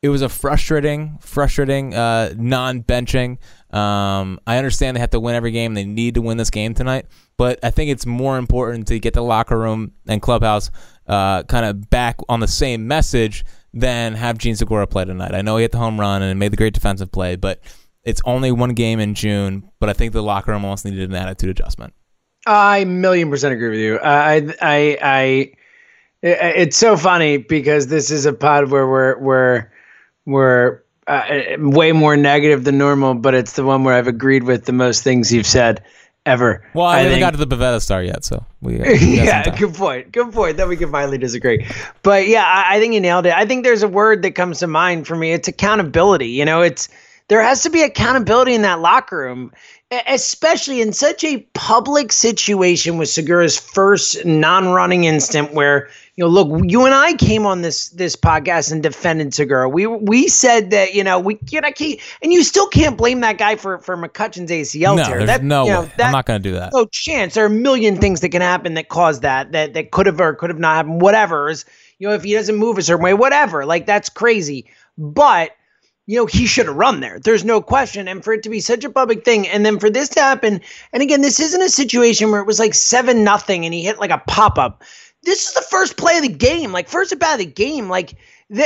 [0.02, 3.38] it was a frustrating, frustrating uh, non-benching.
[3.74, 6.74] Um, I understand they have to win every game; they need to win this game
[6.74, 7.06] tonight.
[7.38, 10.72] But I think it's more important to get the locker room and clubhouse
[11.08, 15.34] uh, kind of back on the same message than have Jean Segura play tonight.
[15.34, 17.62] I know he hit the home run and made the great defensive play, but
[18.04, 19.70] it's only one game in June.
[19.80, 21.94] But I think the locker room almost needed an attitude adjustment.
[22.48, 24.00] I million percent agree with you.
[24.00, 25.52] I, I, I,
[26.24, 29.72] it's so funny because this is a pod where we're we're
[30.26, 31.24] were uh,
[31.58, 35.04] way more negative than normal, but it's the one where I've agreed with the most
[35.04, 35.84] things you've said
[36.26, 36.64] ever.
[36.74, 38.78] Well, I, I haven't got to the Pivetta star yet, so we.
[38.80, 40.12] we yeah, good point.
[40.12, 40.58] Good point.
[40.58, 41.66] Then we can finally disagree.
[42.04, 43.34] But yeah, I, I think you nailed it.
[43.34, 45.32] I think there's a word that comes to mind for me.
[45.32, 46.30] It's accountability.
[46.30, 46.90] You know, it's
[47.28, 49.52] there has to be accountability in that locker room
[50.08, 56.64] especially in such a public situation with Segura's first non-running instant where you know look
[56.66, 59.68] you and I came on this this podcast and defended Segura.
[59.68, 63.20] We we said that you know we you know, can't, and you still can't blame
[63.22, 65.26] that guy for for McCutchen's ACL no, tear.
[65.26, 66.72] that, no you know, that, I'm not going to do that.
[66.74, 67.34] no chance.
[67.34, 70.22] There are a million things that can happen that cause that that that could have
[70.22, 71.02] or could have not happened.
[71.02, 71.66] Whatever is
[72.00, 73.66] you know if he doesn't move a certain way whatever.
[73.66, 74.72] Like that's crazy.
[74.98, 75.52] But
[76.08, 77.20] you know, he should have run there.
[77.20, 78.08] There's no question.
[78.08, 80.62] And for it to be such a public thing, and then for this to happen,
[80.92, 84.00] and again, this isn't a situation where it was like seven nothing and he hit
[84.00, 84.84] like a pop up.
[85.24, 87.88] This is the first play of the game, like first of the game.
[87.88, 88.16] Like
[88.58, 88.64] uh,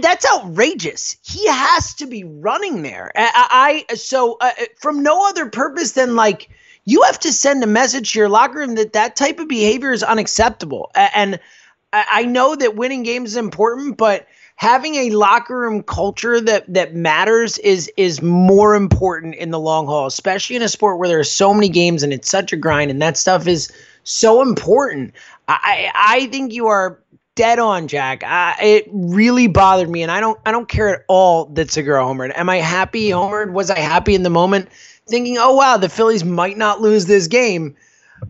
[0.00, 1.16] that's outrageous.
[1.22, 3.10] He has to be running there.
[3.16, 6.50] I, I so uh, from no other purpose than like
[6.84, 9.92] you have to send a message to your locker room that that type of behavior
[9.92, 10.90] is unacceptable.
[10.94, 11.40] And
[11.94, 16.94] I know that winning games is important, but having a locker room culture that that
[16.94, 21.18] matters is is more important in the long haul, especially in a sport where there
[21.18, 23.70] are so many games and it's such a grind, and that stuff is
[24.04, 25.14] so important.
[25.48, 26.98] I I think you are
[27.34, 28.22] dead on, Jack.
[28.24, 32.02] I, it really bothered me, and I don't I don't care at all that Segura
[32.02, 32.32] homered.
[32.36, 33.52] Am I happy homered?
[33.52, 34.68] Was I happy in the moment,
[35.06, 37.76] thinking, oh wow, the Phillies might not lose this game?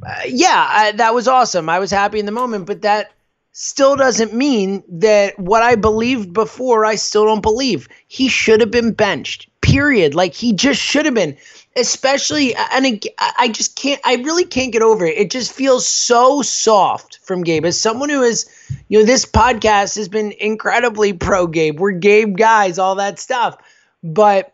[0.04, 1.68] Uh, yeah, I, that was awesome.
[1.68, 3.12] I was happy in the moment, but that
[3.56, 7.88] still doesn't mean that what I believed before, I still don't believe.
[8.08, 10.12] He should have been benched, period.
[10.12, 11.36] Like he just should have been,
[11.76, 13.00] especially, and
[13.38, 15.16] I just can't, I really can't get over it.
[15.16, 17.64] It just feels so soft from Gabe.
[17.64, 18.44] As someone who is,
[18.88, 21.78] you know, this podcast has been incredibly pro Gabe.
[21.78, 23.56] We're Gabe guys, all that stuff.
[24.02, 24.52] But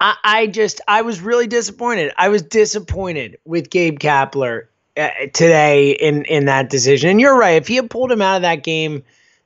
[0.00, 2.12] I, I just, I was really disappointed.
[2.16, 4.68] I was disappointed with Gabe Kapler
[5.32, 7.10] today in in that decision.
[7.10, 7.56] And you're right.
[7.56, 9.02] If he had pulled him out of that game,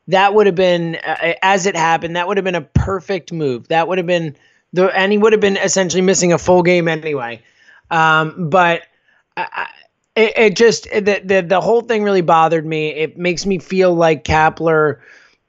[0.08, 2.16] that would have been uh, as it happened.
[2.16, 3.68] That would have been a perfect move.
[3.68, 4.36] That would have been
[4.72, 7.42] the and he would have been essentially missing a full game anyway.
[7.90, 8.82] Um, but
[9.36, 9.68] I,
[10.14, 12.88] it, it, just the, the the whole thing really bothered me.
[12.88, 15.00] It makes me feel like Kapler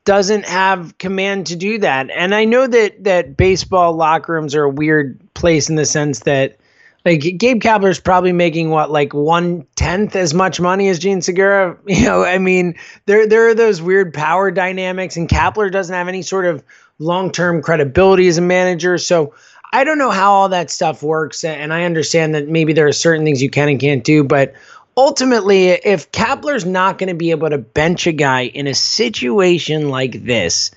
[0.06, 2.10] doesn't have command to do that.
[2.12, 6.20] And I know that that baseball locker rooms are a weird place in the sense
[6.22, 6.58] that
[7.06, 11.78] like Gabe Kapler's probably making what like one tenth as much money as Jean Segura.
[11.88, 16.08] You know, I mean, there there are those weird power dynamics, and Kapler doesn't have
[16.08, 16.64] any sort of
[17.00, 18.98] long term credibility as a manager.
[18.98, 19.34] So
[19.72, 22.94] I don't know how all that stuff works, and I understand that maybe there are
[22.94, 24.54] certain things you can and can't do, but
[24.96, 29.90] ultimately, if Kapler's not going to be able to bench a guy in a situation
[29.90, 30.72] like this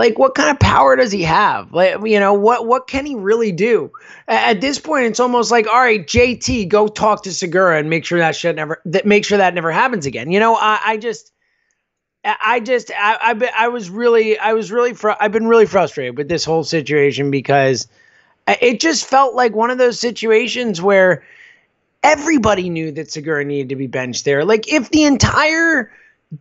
[0.00, 1.74] like what kind of power does he have?
[1.74, 3.92] Like you know what what can he really do?
[4.26, 8.06] At this point it's almost like all right jt go talk to segura and make
[8.06, 10.30] sure that shit never that make sure that never happens again.
[10.30, 11.32] You know i, I just
[12.24, 16.16] i just I, I i was really i was really fr- i've been really frustrated
[16.16, 17.86] with this whole situation because
[18.46, 21.22] uh, it just felt like one of those situations where
[22.02, 24.44] everybody knew that Segura needed to be benched there.
[24.44, 25.92] Like if the entire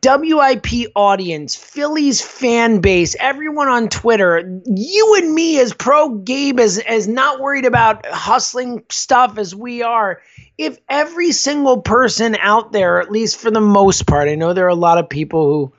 [0.04, 6.78] WIP audience, Phillies fan base, everyone on Twitter, you and me as pro Gabe as
[6.78, 10.22] as not worried about hustling stuff as we are.
[10.60, 14.66] If every single person out there, at least for the most part, I know there
[14.66, 15.74] are a lot of people who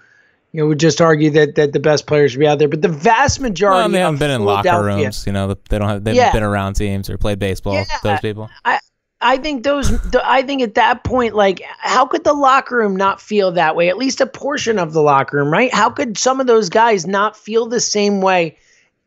[0.50, 2.82] you know would just argue that that the best players should be out there, but
[2.82, 5.24] the vast majority Well, they haven't been in locker rooms.
[5.24, 6.02] You know, they don't have.
[6.02, 7.74] they haven't been around teams or played baseball.
[7.74, 7.84] Yeah.
[8.02, 8.50] Those people.
[8.64, 8.80] I
[9.20, 9.92] I think those
[10.24, 13.88] I think at that point like how could the locker room not feel that way?
[13.88, 15.72] At least a portion of the locker room, right?
[15.72, 18.56] How could some of those guys not feel the same way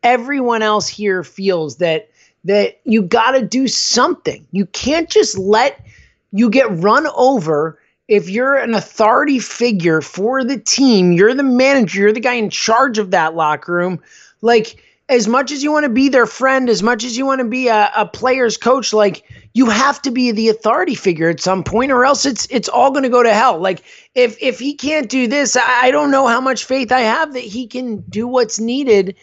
[0.04, 2.10] everyone else here feels that
[2.44, 4.46] that you got to do something.
[4.52, 5.84] You can't just let
[6.32, 12.02] you get run over if you're an authority figure for the team, you're the manager,
[12.02, 14.02] you're the guy in charge of that locker room.
[14.42, 17.40] Like, as much as you want to be their friend, as much as you want
[17.40, 21.40] to be a, a player's coach, like you have to be the authority figure at
[21.40, 23.60] some point, or else it's it's all going to go to hell.
[23.60, 23.84] Like
[24.16, 27.44] if if he can't do this, I, don't know how much faith I have that
[27.44, 29.16] he can do what's needed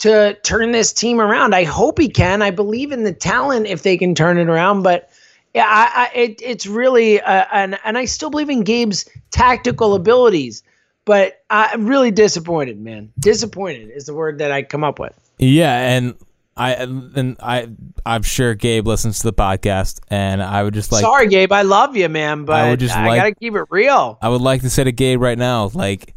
[0.00, 1.54] to turn this team around.
[1.54, 2.42] I hope he can.
[2.42, 5.10] I believe in the talent if they can turn it around, but
[5.54, 9.94] yeah, I, I it, it's really uh, and and I still believe in Gabe's tactical
[9.94, 10.62] abilities,
[11.06, 13.10] but I'm really disappointed, man.
[13.18, 15.18] Disappointed is the word that I come up with.
[15.38, 16.14] Yeah, and
[16.58, 17.68] I and I
[18.04, 21.62] I'm sure Gabe listens to the podcast, and I would just like Sorry, Gabe, I
[21.62, 24.18] love you, man, but I, would just like- gotta keep it real.
[24.20, 26.14] I would like to say to Gabe right now, like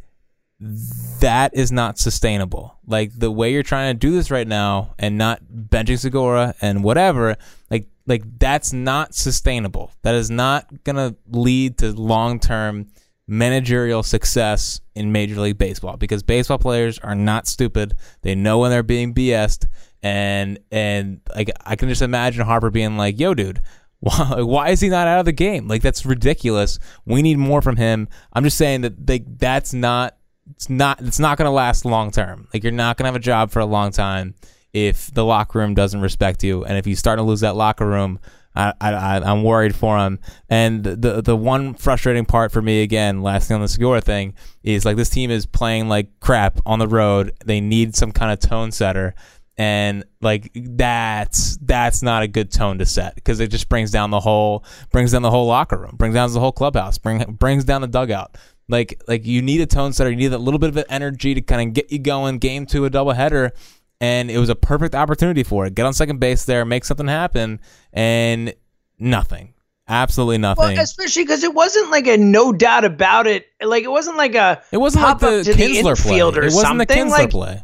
[1.19, 2.77] that is not sustainable.
[2.86, 6.84] Like the way you're trying to do this right now, and not benching Segura and
[6.84, 7.36] whatever,
[7.69, 9.91] like like that's not sustainable.
[10.01, 12.88] That is not gonna lead to long term
[13.27, 17.93] managerial success in Major League Baseball because baseball players are not stupid.
[18.23, 19.67] They know when they're being BS'd,
[20.03, 23.61] and and like I can just imagine Harper being like, "Yo, dude."
[24.03, 25.67] Why, why is he not out of the game?
[25.67, 26.79] Like that's ridiculous.
[27.05, 28.07] We need more from him.
[28.33, 30.17] I'm just saying that like that's not
[30.49, 32.47] it's not it's not going to last long term.
[32.51, 34.33] Like you're not going to have a job for a long time
[34.73, 37.85] if the locker room doesn't respect you, and if you start to lose that locker
[37.85, 38.19] room,
[38.55, 40.19] I, I, I'm worried for him.
[40.49, 44.33] And the the one frustrating part for me again, last thing on the Segura thing,
[44.63, 47.33] is like this team is playing like crap on the road.
[47.45, 49.15] They need some kind of tone setter.
[49.57, 54.09] And like that's that's not a good tone to set because it just brings down
[54.09, 57.63] the whole brings down the whole locker room, brings down the whole clubhouse, bring brings
[57.63, 58.37] down the dugout.
[58.69, 61.41] Like like you need a tone setter, you need that little bit of energy to
[61.41, 62.37] kind of get you going.
[62.37, 63.51] Game to a doubleheader,
[63.99, 65.75] and it was a perfect opportunity for it.
[65.75, 67.59] Get on second base there, make something happen,
[67.91, 68.53] and
[68.97, 69.53] nothing,
[69.89, 70.63] absolutely nothing.
[70.63, 73.47] Well, especially because it wasn't like a no doubt about it.
[73.61, 76.19] Like it wasn't like a it wasn't like the Kinsler play.
[76.19, 76.87] It wasn't the something.
[76.87, 77.63] Kinsler like, play.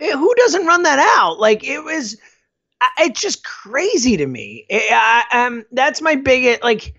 [0.00, 1.38] Eh, who doesn't run that out?
[1.38, 2.16] Like it was,
[2.98, 4.66] it's just crazy to me.
[4.70, 6.62] Eh, I, um, that's my biggest.
[6.62, 6.94] Like,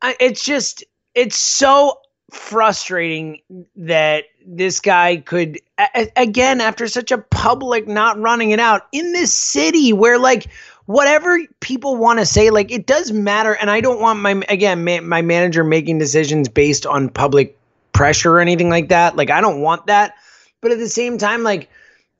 [0.00, 1.98] I, it's just, it's so
[2.30, 3.40] frustrating
[3.76, 9.12] that this guy could a- again after such a public not running it out in
[9.12, 10.46] this city where like
[10.86, 14.82] whatever people want to say like it does matter and i don't want my again
[14.82, 17.58] ma- my manager making decisions based on public
[17.92, 20.14] pressure or anything like that like i don't want that
[20.62, 21.68] but at the same time like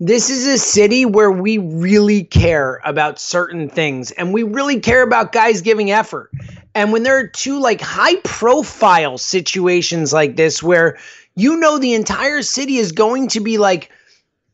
[0.05, 5.03] this is a city where we really care about certain things and we really care
[5.03, 6.29] about guys giving effort.
[6.75, 10.99] And when there are two like high profile situations like this where
[11.37, 13.93] you know the entire city is going to be like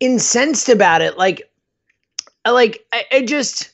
[0.01, 1.51] incensed about it, like,
[2.47, 3.71] like I, just.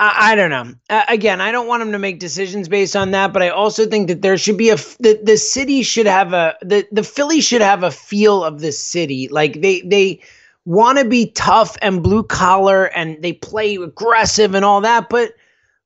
[0.00, 0.74] I, I don't know.
[0.90, 3.86] Uh, again, I don't want them to make decisions based on that, but I also
[3.86, 7.40] think that there should be a the the city should have a the the Philly
[7.40, 9.28] should have a feel of the city.
[9.28, 10.20] Like they they
[10.64, 15.34] want to be tough and blue collar and they play aggressive and all that, but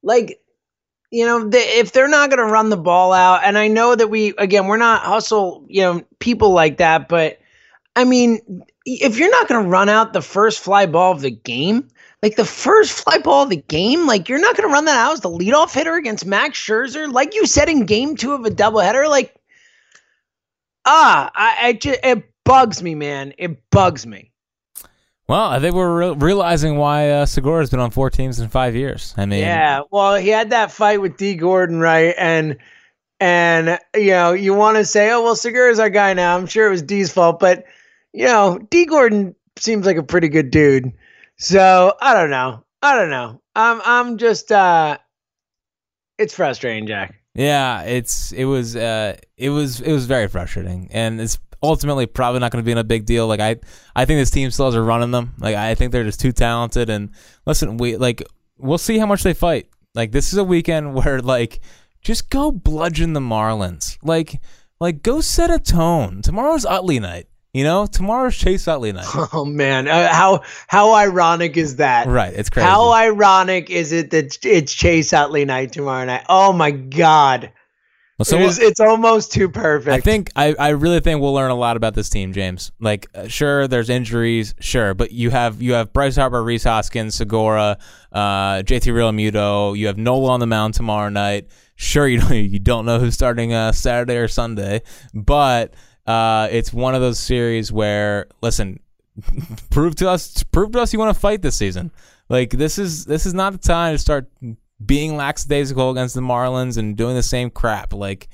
[0.02, 0.40] like
[1.10, 3.94] you know, they, if they're not going to run the ball out, and I know
[3.94, 7.38] that we again we're not hustle you know people like that, but
[7.96, 11.30] I mean, if you're not going to run out the first fly ball of the
[11.30, 11.88] game,
[12.22, 14.98] like the first fly ball of the game, like you're not going to run that
[14.98, 18.44] out as the leadoff hitter against Max Scherzer, like you said in Game Two of
[18.44, 19.08] a doubleheader.
[19.08, 19.34] Like,
[20.84, 23.34] ah, I, I just it bugs me, man.
[23.38, 24.32] It bugs me.
[25.28, 28.74] Well, I think we're re- realizing why uh, Segura's been on four teams in five
[28.74, 29.12] years.
[29.18, 32.14] I mean, Yeah, well, he had that fight with Dee Gordon, right?
[32.16, 32.56] And
[33.20, 36.36] and you know, you want to say, oh well, Segura's our guy now.
[36.36, 37.64] I'm sure it was D's fault, but
[38.12, 40.92] you know, Dee Gordon seems like a pretty good dude.
[41.38, 42.64] So I don't know.
[42.82, 43.40] I don't know.
[43.54, 44.98] I'm I'm just uh,
[46.18, 47.14] it's frustrating, Jack.
[47.34, 52.40] Yeah, it's it was uh it was it was very frustrating, and it's ultimately probably
[52.40, 53.26] not going to be in a big deal.
[53.26, 53.56] Like I
[53.94, 55.34] I think this team still has a run in them.
[55.38, 56.90] Like I think they're just too talented.
[56.90, 57.10] And
[57.46, 58.22] listen, we like
[58.56, 59.68] we'll see how much they fight.
[59.94, 61.60] Like this is a weekend where like
[62.02, 63.98] just go bludgeon the Marlins.
[64.02, 64.40] Like
[64.80, 66.22] like go set a tone.
[66.22, 67.27] Tomorrow's Utley night.
[67.54, 69.06] You know, tomorrow's Chase Utley night.
[69.32, 72.06] Oh man, uh, how how ironic is that?
[72.06, 72.66] Right, it's crazy.
[72.66, 76.24] How ironic is it that it's Chase Utley night tomorrow night?
[76.28, 77.52] Oh my god.
[78.18, 79.94] Well, so it is, it's almost too perfect.
[79.94, 82.72] I think I, I really think we'll learn a lot about this team, James.
[82.80, 87.14] Like, uh, sure, there's injuries, sure, but you have you have Bryce Harper, Rhys Hoskins,
[87.14, 87.78] Segura,
[88.10, 89.78] uh, JT Realmuto.
[89.78, 91.46] You have Nola on the mound tomorrow night.
[91.76, 94.82] Sure, you don't you don't know who's starting uh, Saturday or Sunday,
[95.14, 95.74] but
[96.08, 98.80] uh, it's one of those series where listen,
[99.70, 101.90] prove to us prove to us you want to fight this season.
[102.30, 104.26] Like this is this is not the time to start
[104.84, 107.92] being lackadaisical against the Marlins and doing the same crap.
[107.92, 108.28] Like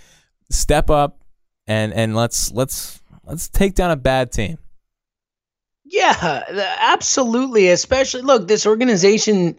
[0.51, 1.19] step up
[1.67, 4.59] and and let's let's let's take down a bad team.
[5.85, 6.45] Yeah,
[6.79, 7.71] absolutely.
[7.71, 9.59] Especially look, this organization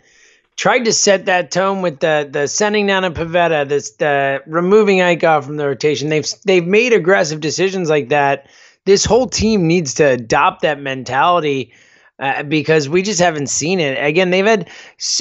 [0.55, 4.99] tried to set that tone with the the sending down of Pivetta, this the removing
[4.99, 6.09] Eickhoff from the rotation.
[6.09, 8.47] They've they've made aggressive decisions like that.
[8.85, 11.73] This whole team needs to adopt that mentality
[12.19, 13.97] uh, because we just haven't seen it.
[14.01, 14.69] Again, they've had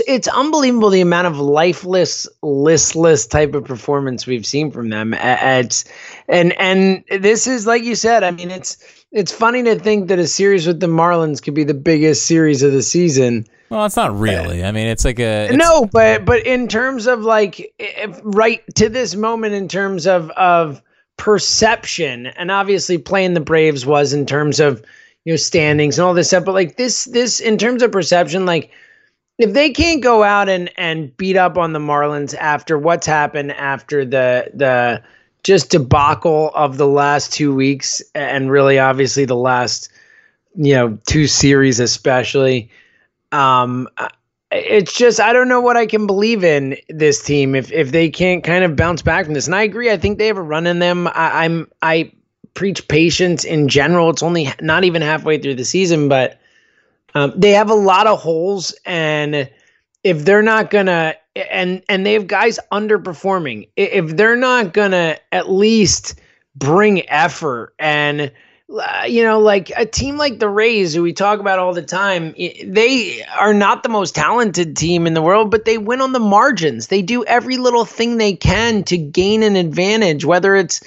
[0.06, 5.14] it's unbelievable the amount of lifeless, listless type of performance we've seen from them.
[5.14, 5.84] It's
[6.28, 8.22] and and this is like you said.
[8.22, 8.76] I mean, it's
[9.10, 12.62] it's funny to think that a series with the Marlins could be the biggest series
[12.62, 13.46] of the season.
[13.74, 14.62] Well, it's not really.
[14.62, 18.62] I mean, it's like a it's, no, but but in terms of like if, right
[18.76, 20.80] to this moment, in terms of of
[21.16, 24.80] perception, and obviously playing the Braves was in terms of
[25.24, 26.44] you know standings and all this stuff.
[26.44, 28.70] But like this this in terms of perception, like
[29.38, 33.50] if they can't go out and and beat up on the Marlins after what's happened
[33.54, 35.02] after the the
[35.42, 39.90] just debacle of the last two weeks and really obviously the last
[40.54, 42.70] you know two series especially
[43.34, 43.88] um
[44.52, 48.08] it's just I don't know what I can believe in this team if if they
[48.08, 49.46] can't kind of bounce back from this.
[49.46, 49.90] And I agree.
[49.90, 51.08] I think they have a run in them.
[51.08, 52.12] I, I'm I
[52.54, 54.10] preach patience in general.
[54.10, 56.40] It's only not even halfway through the season, but
[57.14, 59.50] um, they have a lot of holes, and
[60.04, 65.50] if they're not gonna and and they have guys underperforming, if they're not gonna at
[65.50, 66.20] least
[66.56, 68.30] bring effort and
[68.72, 71.82] Uh, you know, like a team like the Rays, who we talk about all the
[71.82, 76.12] time, they are not the most talented team in the world, but they win on
[76.12, 76.86] the margins.
[76.86, 80.80] They do every little thing they can to gain an advantage, whether it's,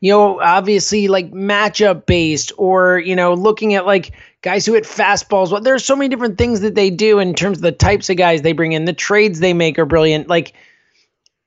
[0.00, 4.12] you know, obviously like matchup based or, you know, looking at like
[4.42, 5.50] guys who hit fastballs.
[5.50, 8.16] Well, there's so many different things that they do in terms of the types of
[8.16, 8.84] guys they bring in.
[8.84, 10.28] The trades they make are brilliant.
[10.28, 10.54] Like,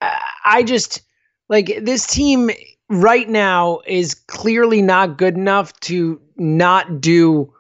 [0.01, 1.01] I just,
[1.47, 2.51] like, this team
[2.89, 7.53] right now is clearly not good enough to not do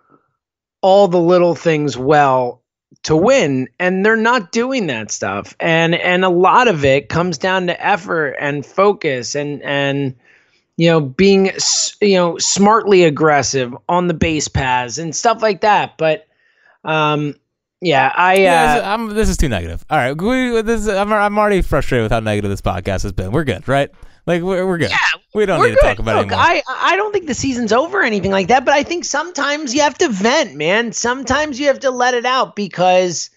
[0.81, 2.61] all the little things well
[3.03, 3.67] to win.
[3.79, 5.55] And they're not doing that stuff.
[5.59, 10.15] And and a lot of it comes down to effort and focus and and
[10.77, 11.51] you know being
[12.01, 15.97] you know smartly aggressive on the base paths and stuff like that.
[15.97, 16.27] But
[16.83, 17.35] um
[17.81, 19.85] yeah i uh, yeah, I'm, this is too negative.
[19.89, 20.19] All right.
[20.19, 23.31] We, this I'm, I'm already frustrated with how negative this podcast has been.
[23.31, 23.91] We're good right?
[24.25, 24.89] Like we're, we're good.
[24.91, 26.45] Yeah, we don't need to talk about Look, it anymore.
[26.45, 29.73] I I don't think the season's over or anything like that, but I think sometimes
[29.73, 30.93] you have to vent, man.
[30.93, 33.29] Sometimes you have to let it out because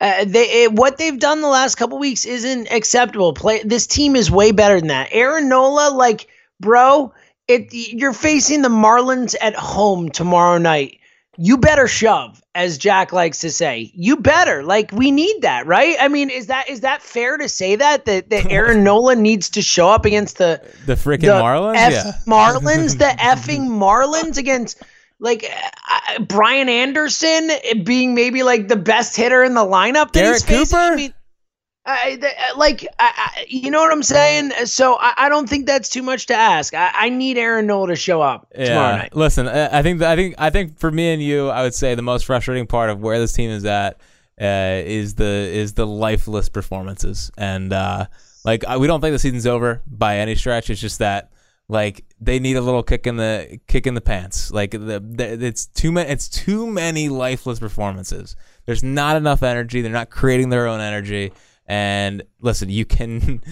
[0.00, 3.32] uh, they it, what they've done the last couple weeks isn't acceptable.
[3.32, 5.08] Play this team is way better than that.
[5.10, 6.28] Aaron Nola, like
[6.60, 7.12] bro,
[7.48, 10.97] it you're facing the Marlins at home tomorrow night
[11.38, 15.96] you better shove as jack likes to say you better like we need that right
[16.00, 19.50] i mean is that is that fair to say that that, that aaron nola needs
[19.50, 24.82] to show up against the the freaking marlins F- yeah marlins the effing marlins against
[25.20, 25.44] like
[25.88, 27.50] uh, brian anderson
[27.84, 30.78] being maybe like the best hitter in the lineup that Garrett he's facing.
[30.78, 30.92] Cooper?
[30.92, 31.14] I mean,
[31.90, 34.52] I, like, I, I, you know what I'm saying?
[34.66, 36.74] So I, I, don't think that's too much to ask.
[36.74, 38.66] I, I need Aaron Nola to show up yeah.
[38.66, 39.16] tomorrow night.
[39.16, 42.02] Listen, I think, I think, I think for me and you, I would say the
[42.02, 44.00] most frustrating part of where this team is at
[44.40, 48.06] uh, is the is the lifeless performances, and uh,
[48.44, 50.70] like we don't think the season's over by any stretch.
[50.70, 51.32] It's just that
[51.68, 54.50] like they need a little kick in the kick in the pants.
[54.50, 58.36] Like the, the it's too many it's too many lifeless performances.
[58.64, 59.82] There's not enough energy.
[59.82, 61.32] They're not creating their own energy.
[61.68, 63.42] And listen, you can,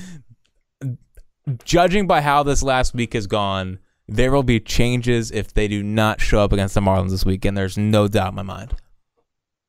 [1.64, 5.82] judging by how this last week has gone, there will be changes if they do
[5.82, 7.56] not show up against the Marlins this weekend.
[7.56, 8.74] There's no doubt in my mind.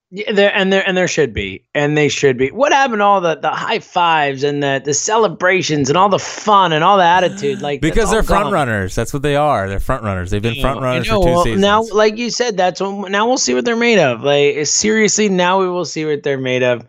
[0.09, 2.49] Yeah, there and there and there should be, and they should be.
[2.49, 6.17] What happened to all the, the high fives and the, the celebrations and all the
[6.17, 7.61] fun and all the attitude?
[7.61, 8.53] Like because they're front gone.
[8.53, 8.95] runners.
[8.95, 9.67] That's what they are.
[9.67, 10.31] They're front runners.
[10.31, 11.61] They've been front runners know, for two well, seasons.
[11.61, 14.21] Now, like you said, that's what, now we'll see what they're made of.
[14.21, 16.85] Like seriously, now we will see what they're made of.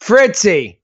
[0.00, 0.77] Fritzy,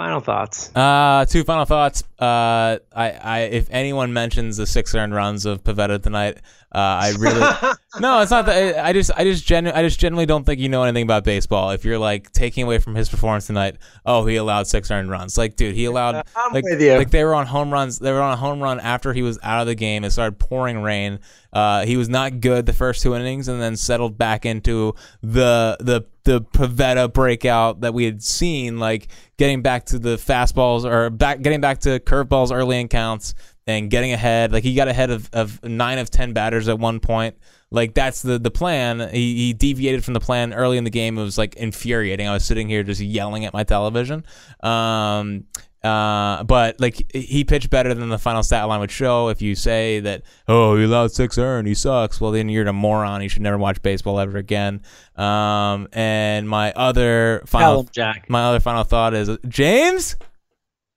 [0.00, 0.74] Final thoughts.
[0.74, 2.04] Uh, two final thoughts.
[2.18, 6.38] Uh, I, I, if anyone mentions the six earned runs of Pivetta tonight,
[6.74, 7.38] uh, I really,
[8.00, 8.82] no, it's not that.
[8.82, 11.72] I just, I just, genu- I just generally don't think you know anything about baseball.
[11.72, 13.76] If you're like taking away from his performance tonight,
[14.06, 15.36] oh, he allowed six earned runs.
[15.36, 16.94] Like, dude, he allowed, I'm like, with you.
[16.94, 17.98] like they were on home runs.
[17.98, 20.04] They were on a home run after he was out of the game.
[20.04, 21.18] It started pouring rain.
[21.52, 25.76] Uh, he was not good the first two innings, and then settled back into the
[25.80, 31.10] the the Pivetta breakout that we had seen, like getting back to the fastballs or
[31.10, 33.34] back getting back to curveballs early in counts
[33.66, 34.52] and getting ahead.
[34.52, 37.36] Like he got ahead of, of nine of ten batters at one point.
[37.72, 39.00] Like that's the the plan.
[39.12, 41.18] He, he deviated from the plan early in the game.
[41.18, 42.28] It was like infuriating.
[42.28, 44.24] I was sitting here just yelling at my television.
[44.62, 45.46] Um,
[45.82, 49.28] uh, but like he pitched better than the final stat line would show.
[49.28, 52.20] If you say that, oh, he allowed six earned, he sucks.
[52.20, 53.22] Well, then you're a moron.
[53.22, 54.82] You should never watch baseball ever again.
[55.16, 58.28] Um, and my other final, Jack.
[58.28, 60.16] my other final thought is James.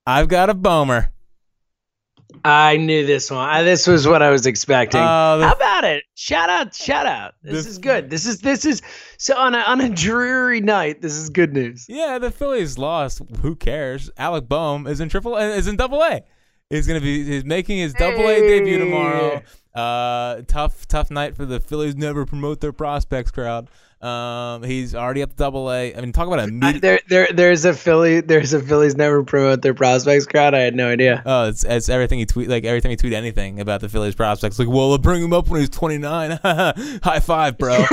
[0.06, 1.10] I've got a bomer.
[2.46, 3.40] I knew this one.
[3.48, 5.00] I, this was what I was expecting.
[5.00, 6.04] Uh, the- How about it?
[6.16, 6.74] Shout out!
[6.76, 7.36] Shout out!
[7.44, 8.10] This The- is good.
[8.10, 8.82] This is this is
[9.18, 11.02] so on a on a dreary night.
[11.02, 11.86] This is good news.
[11.88, 13.22] Yeah, the Phillies lost.
[13.42, 14.10] Who cares?
[14.18, 16.22] Alec Bohm is in triple is in double A.
[16.70, 19.42] He's gonna be he's making his double A debut tomorrow.
[19.76, 21.96] Uh, tough tough night for the Phillies.
[21.96, 23.70] Never promote their prospects crowd.
[24.04, 25.96] Um, he's already up to double A.
[25.96, 26.82] I mean, talk about a meet.
[26.82, 30.54] there there there's a Philly there's a Phillies never promote their prospects crowd.
[30.54, 31.24] I had no idea.
[31.26, 32.50] Oh, it's, it's everything he tweet.
[32.50, 35.32] Like every time you tweet anything about the Phillies prospects, like, well, I'll bring him
[35.32, 36.32] up when he's 29.
[36.44, 37.86] High five, bro.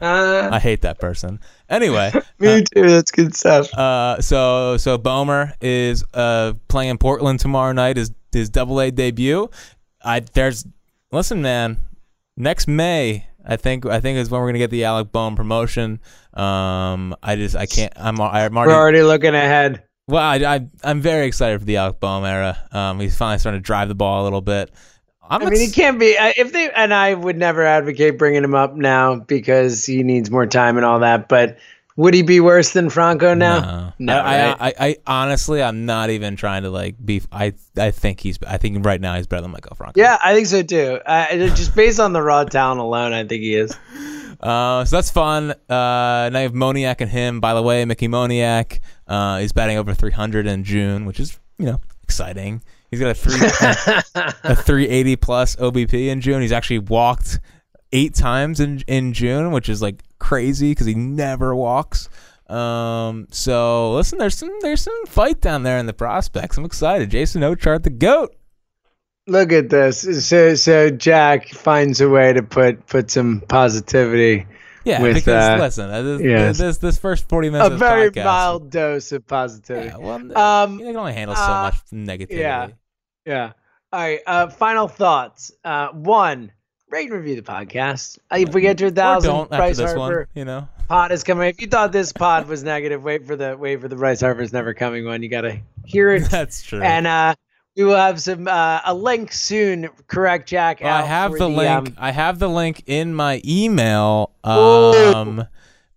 [0.00, 1.38] I hate that person.
[1.68, 2.88] Anyway, Me too.
[2.88, 3.72] That's good stuff.
[3.74, 7.96] Uh, so so Bomer is uh playing in Portland tomorrow night.
[7.98, 9.50] His his Double A debut.
[10.02, 10.66] I there's
[11.10, 11.78] listen, man.
[12.36, 16.00] Next May, I think I think is when we're gonna get the Alec Bohm promotion.
[16.34, 17.92] Um, I just I can't.
[17.96, 18.72] I'm I'm We're already.
[18.74, 19.82] already looking ahead.
[20.08, 22.58] Well, I, I I'm very excited for the Alec Bohm era.
[22.72, 24.70] Um, he's finally starting to drive the ball a little bit.
[25.28, 28.54] I'm I mean, he can't be if they and I would never advocate bringing him
[28.54, 31.28] up now because he needs more time and all that.
[31.28, 31.58] But
[31.96, 33.94] would he be worse than Franco now?
[33.98, 34.56] No, I, right?
[34.60, 37.22] I, I, I honestly, I'm not even trying to like be.
[37.30, 38.38] I, I think he's.
[38.46, 40.00] I think right now he's better than Maikel Franco.
[40.00, 41.00] yeah, I think so too.
[41.06, 43.76] I, just based on the raw talent alone, I think he is.
[44.42, 45.52] Uh, so that's fun.
[45.52, 47.38] Uh, now you have Moniak and him.
[47.38, 51.66] By the way, Mickey Moniak, uh, he's batting over 300 in June, which is you
[51.66, 52.60] know exciting.
[52.90, 53.38] He's got a three
[54.44, 56.42] a 380 plus OBP in June.
[56.42, 57.38] He's actually walked
[57.92, 62.08] eight times in in June, which is like crazy because he never walks.
[62.48, 66.58] Um, so listen, there's some there's some fight down there in the prospects.
[66.58, 67.10] I'm excited.
[67.10, 68.34] Jason Ochart, the goat.
[69.26, 70.26] Look at this.
[70.26, 74.46] So so Jack finds a way to put put some positivity.
[74.84, 76.58] Yeah, With, because uh, listen, uh, this, yes.
[76.58, 79.86] this this first 40 minutes A very podcast, mild dose of positivity.
[79.90, 82.38] Yeah, well, Um, you can only handle so uh, much negativity.
[82.40, 82.68] yeah.
[83.24, 83.52] Yeah.
[83.92, 84.18] All right.
[84.26, 85.52] Uh, final thoughts.
[85.62, 86.50] Uh, one,
[86.92, 88.18] rate and review the podcast.
[88.30, 90.68] Uh, if we get to a thousand, Bryce this Harper one, you know.
[90.88, 91.48] pod is coming.
[91.48, 94.52] If you thought this pod was negative, wait for the wait for the Bryce Harper's
[94.52, 95.22] never coming one.
[95.22, 96.24] You gotta hear it.
[96.30, 96.82] That's true.
[96.82, 97.34] and uh,
[97.76, 99.88] we will have some uh, a link soon.
[100.06, 100.80] Correct, Jack.
[100.82, 101.70] Well, I have for the link.
[101.70, 104.30] um, I have the link in my email.
[104.44, 105.46] Um,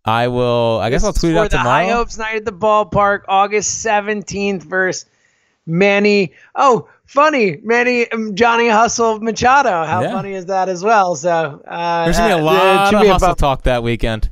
[0.06, 0.80] I will.
[0.82, 1.86] I guess I'll tweet it out the tomorrow.
[1.86, 5.10] High Hopes Night at the Ballpark, August seventeenth, versus
[5.66, 6.32] Manny.
[6.56, 9.84] Oh, funny, Manny um, Johnny Hustle Machado.
[9.86, 10.12] How Yeah.
[10.12, 11.16] funny is that as well?
[11.16, 14.30] So uh, There's gonna be a uh, lot should of hustle bump- talk that weekend.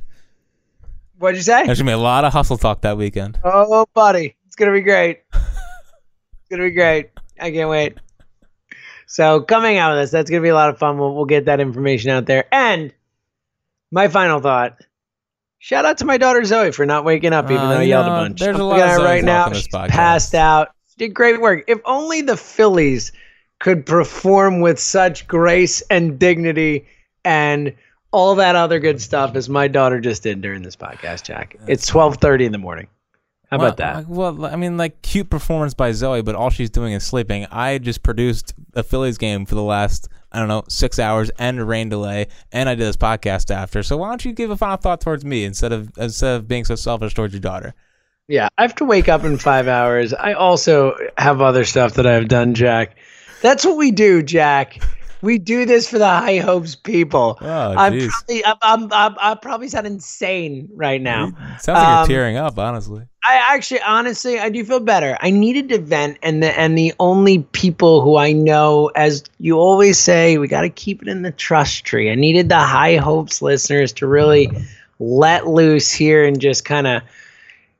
[1.18, 1.64] What'd you say?
[1.66, 3.38] There's gonna be a lot of hustle talk that weekend.
[3.44, 5.20] Oh, buddy, it's gonna be great.
[5.32, 7.10] it's gonna be great.
[7.40, 7.98] I can't wait.
[9.06, 10.98] So coming out of this, that's gonna be a lot of fun.
[10.98, 12.44] We'll we'll get that information out there.
[12.52, 12.92] And
[13.90, 14.76] my final thought.
[15.58, 18.06] Shout out to my daughter Zoe for not waking up, even Uh, though I yelled
[18.06, 18.38] a bunch.
[18.40, 19.50] there's I'm a lot of at her Zoes right now.
[19.50, 19.88] She's podcast.
[19.88, 20.68] passed out.
[20.96, 21.64] Did great work.
[21.66, 23.12] If only the Phillies
[23.58, 26.86] could perform with such grace and dignity
[27.24, 27.74] and
[28.12, 31.56] all that other good stuff as my daughter just did during this podcast, Jack.
[31.66, 32.86] It's twelve thirty in the morning.
[33.50, 34.08] How about that?
[34.08, 37.46] Well, I mean, like cute performance by Zoe, but all she's doing is sleeping.
[37.50, 41.60] I just produced a Phillies game for the last I don't know six hours and
[41.60, 43.82] a rain delay, and I did this podcast after.
[43.82, 46.64] So why don't you give a final thought towards me instead of instead of being
[46.64, 47.74] so selfish towards your daughter?
[48.28, 50.14] Yeah, I have to wake up in five hours.
[50.14, 52.96] I also have other stuff that I've done, Jack.
[53.42, 54.82] That's what we do, Jack.
[55.20, 57.38] We do this for the high hopes people.
[57.40, 61.32] Oh, I'm probably I'm, I'm, I'm, I probably sound insane right now.
[61.60, 63.06] Sounds like Um, you're tearing up, honestly.
[63.26, 65.16] I actually, honestly, I do feel better.
[65.20, 69.58] I needed to vent, and the and the only people who I know, as you
[69.58, 72.10] always say, we got to keep it in the trust tree.
[72.10, 74.50] I needed the high hopes listeners to really
[74.98, 77.02] let loose here and just kind of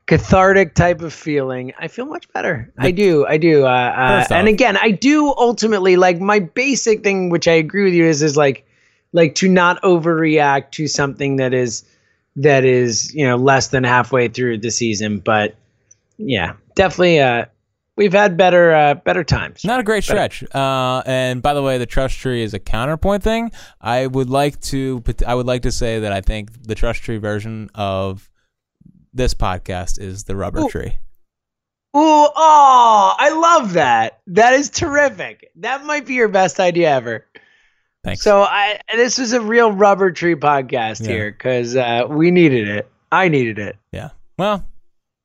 [0.07, 1.73] cathartic type of feeling.
[1.79, 2.73] I feel much better.
[2.79, 3.27] I do.
[3.27, 3.65] I do.
[3.65, 7.95] Uh, uh, and again, I do ultimately like my basic thing, which I agree with
[7.95, 8.67] you is is like
[9.13, 11.85] like to not overreact to something that is
[12.37, 15.21] that is you know less than halfway through the season.
[15.21, 15.55] But
[16.19, 17.21] yeah, definitely.
[17.21, 17.47] Uh,
[17.97, 19.65] we've had better uh, better times.
[19.65, 20.45] Not a great stretch.
[20.55, 23.53] Uh, and by the way, the trust tree is a counterpoint thing.
[23.81, 25.03] I would like to.
[25.27, 28.29] I would like to say that I think the trust tree version of
[29.15, 30.69] this podcast is the rubber Ooh.
[30.69, 30.97] tree.
[31.97, 32.01] Ooh,
[32.37, 34.21] oh, I love that.
[34.27, 35.51] That is terrific.
[35.57, 37.25] That might be your best idea ever.
[38.03, 38.23] Thanks.
[38.23, 41.09] So I this was a real rubber tree podcast Yeah.
[41.12, 42.91] here because uh, we needed it.
[43.12, 43.77] I needed it.
[43.93, 44.11] yeah.
[44.37, 44.67] Well,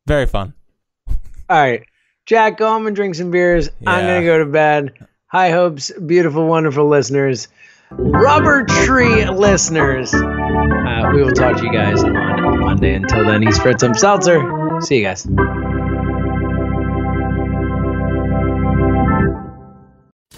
[0.05, 0.53] very fun.
[1.07, 1.17] All
[1.59, 1.83] right,
[2.27, 3.69] Jack, go home and drink some beers.
[3.87, 4.93] I'm gonna go to bed.
[5.25, 7.47] High hopes, beautiful, wonderful listeners,
[7.91, 10.13] rubber tree listeners.
[10.13, 12.93] Uh, we will talk to you guys on Monday.
[12.93, 13.93] Until then, he's Fritz M.
[13.93, 14.39] Seltzer.
[14.81, 15.27] See you guys.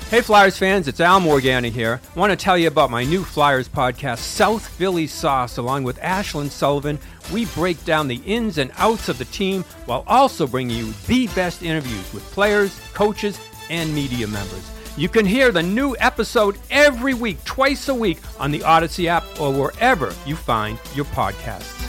[0.10, 2.02] Hey Flyers fans, it's Al Morgana here.
[2.14, 5.98] I want to tell you about my new Flyers podcast, South Philly Sauce, along with
[6.02, 7.00] Ashlyn Sullivan.
[7.32, 11.28] We break down the ins and outs of the team while also bringing you the
[11.28, 13.40] best interviews with players, coaches,
[13.70, 14.70] and media members.
[14.98, 19.24] You can hear the new episode every week, twice a week, on the Audacy app
[19.40, 21.81] or wherever you find your podcasts.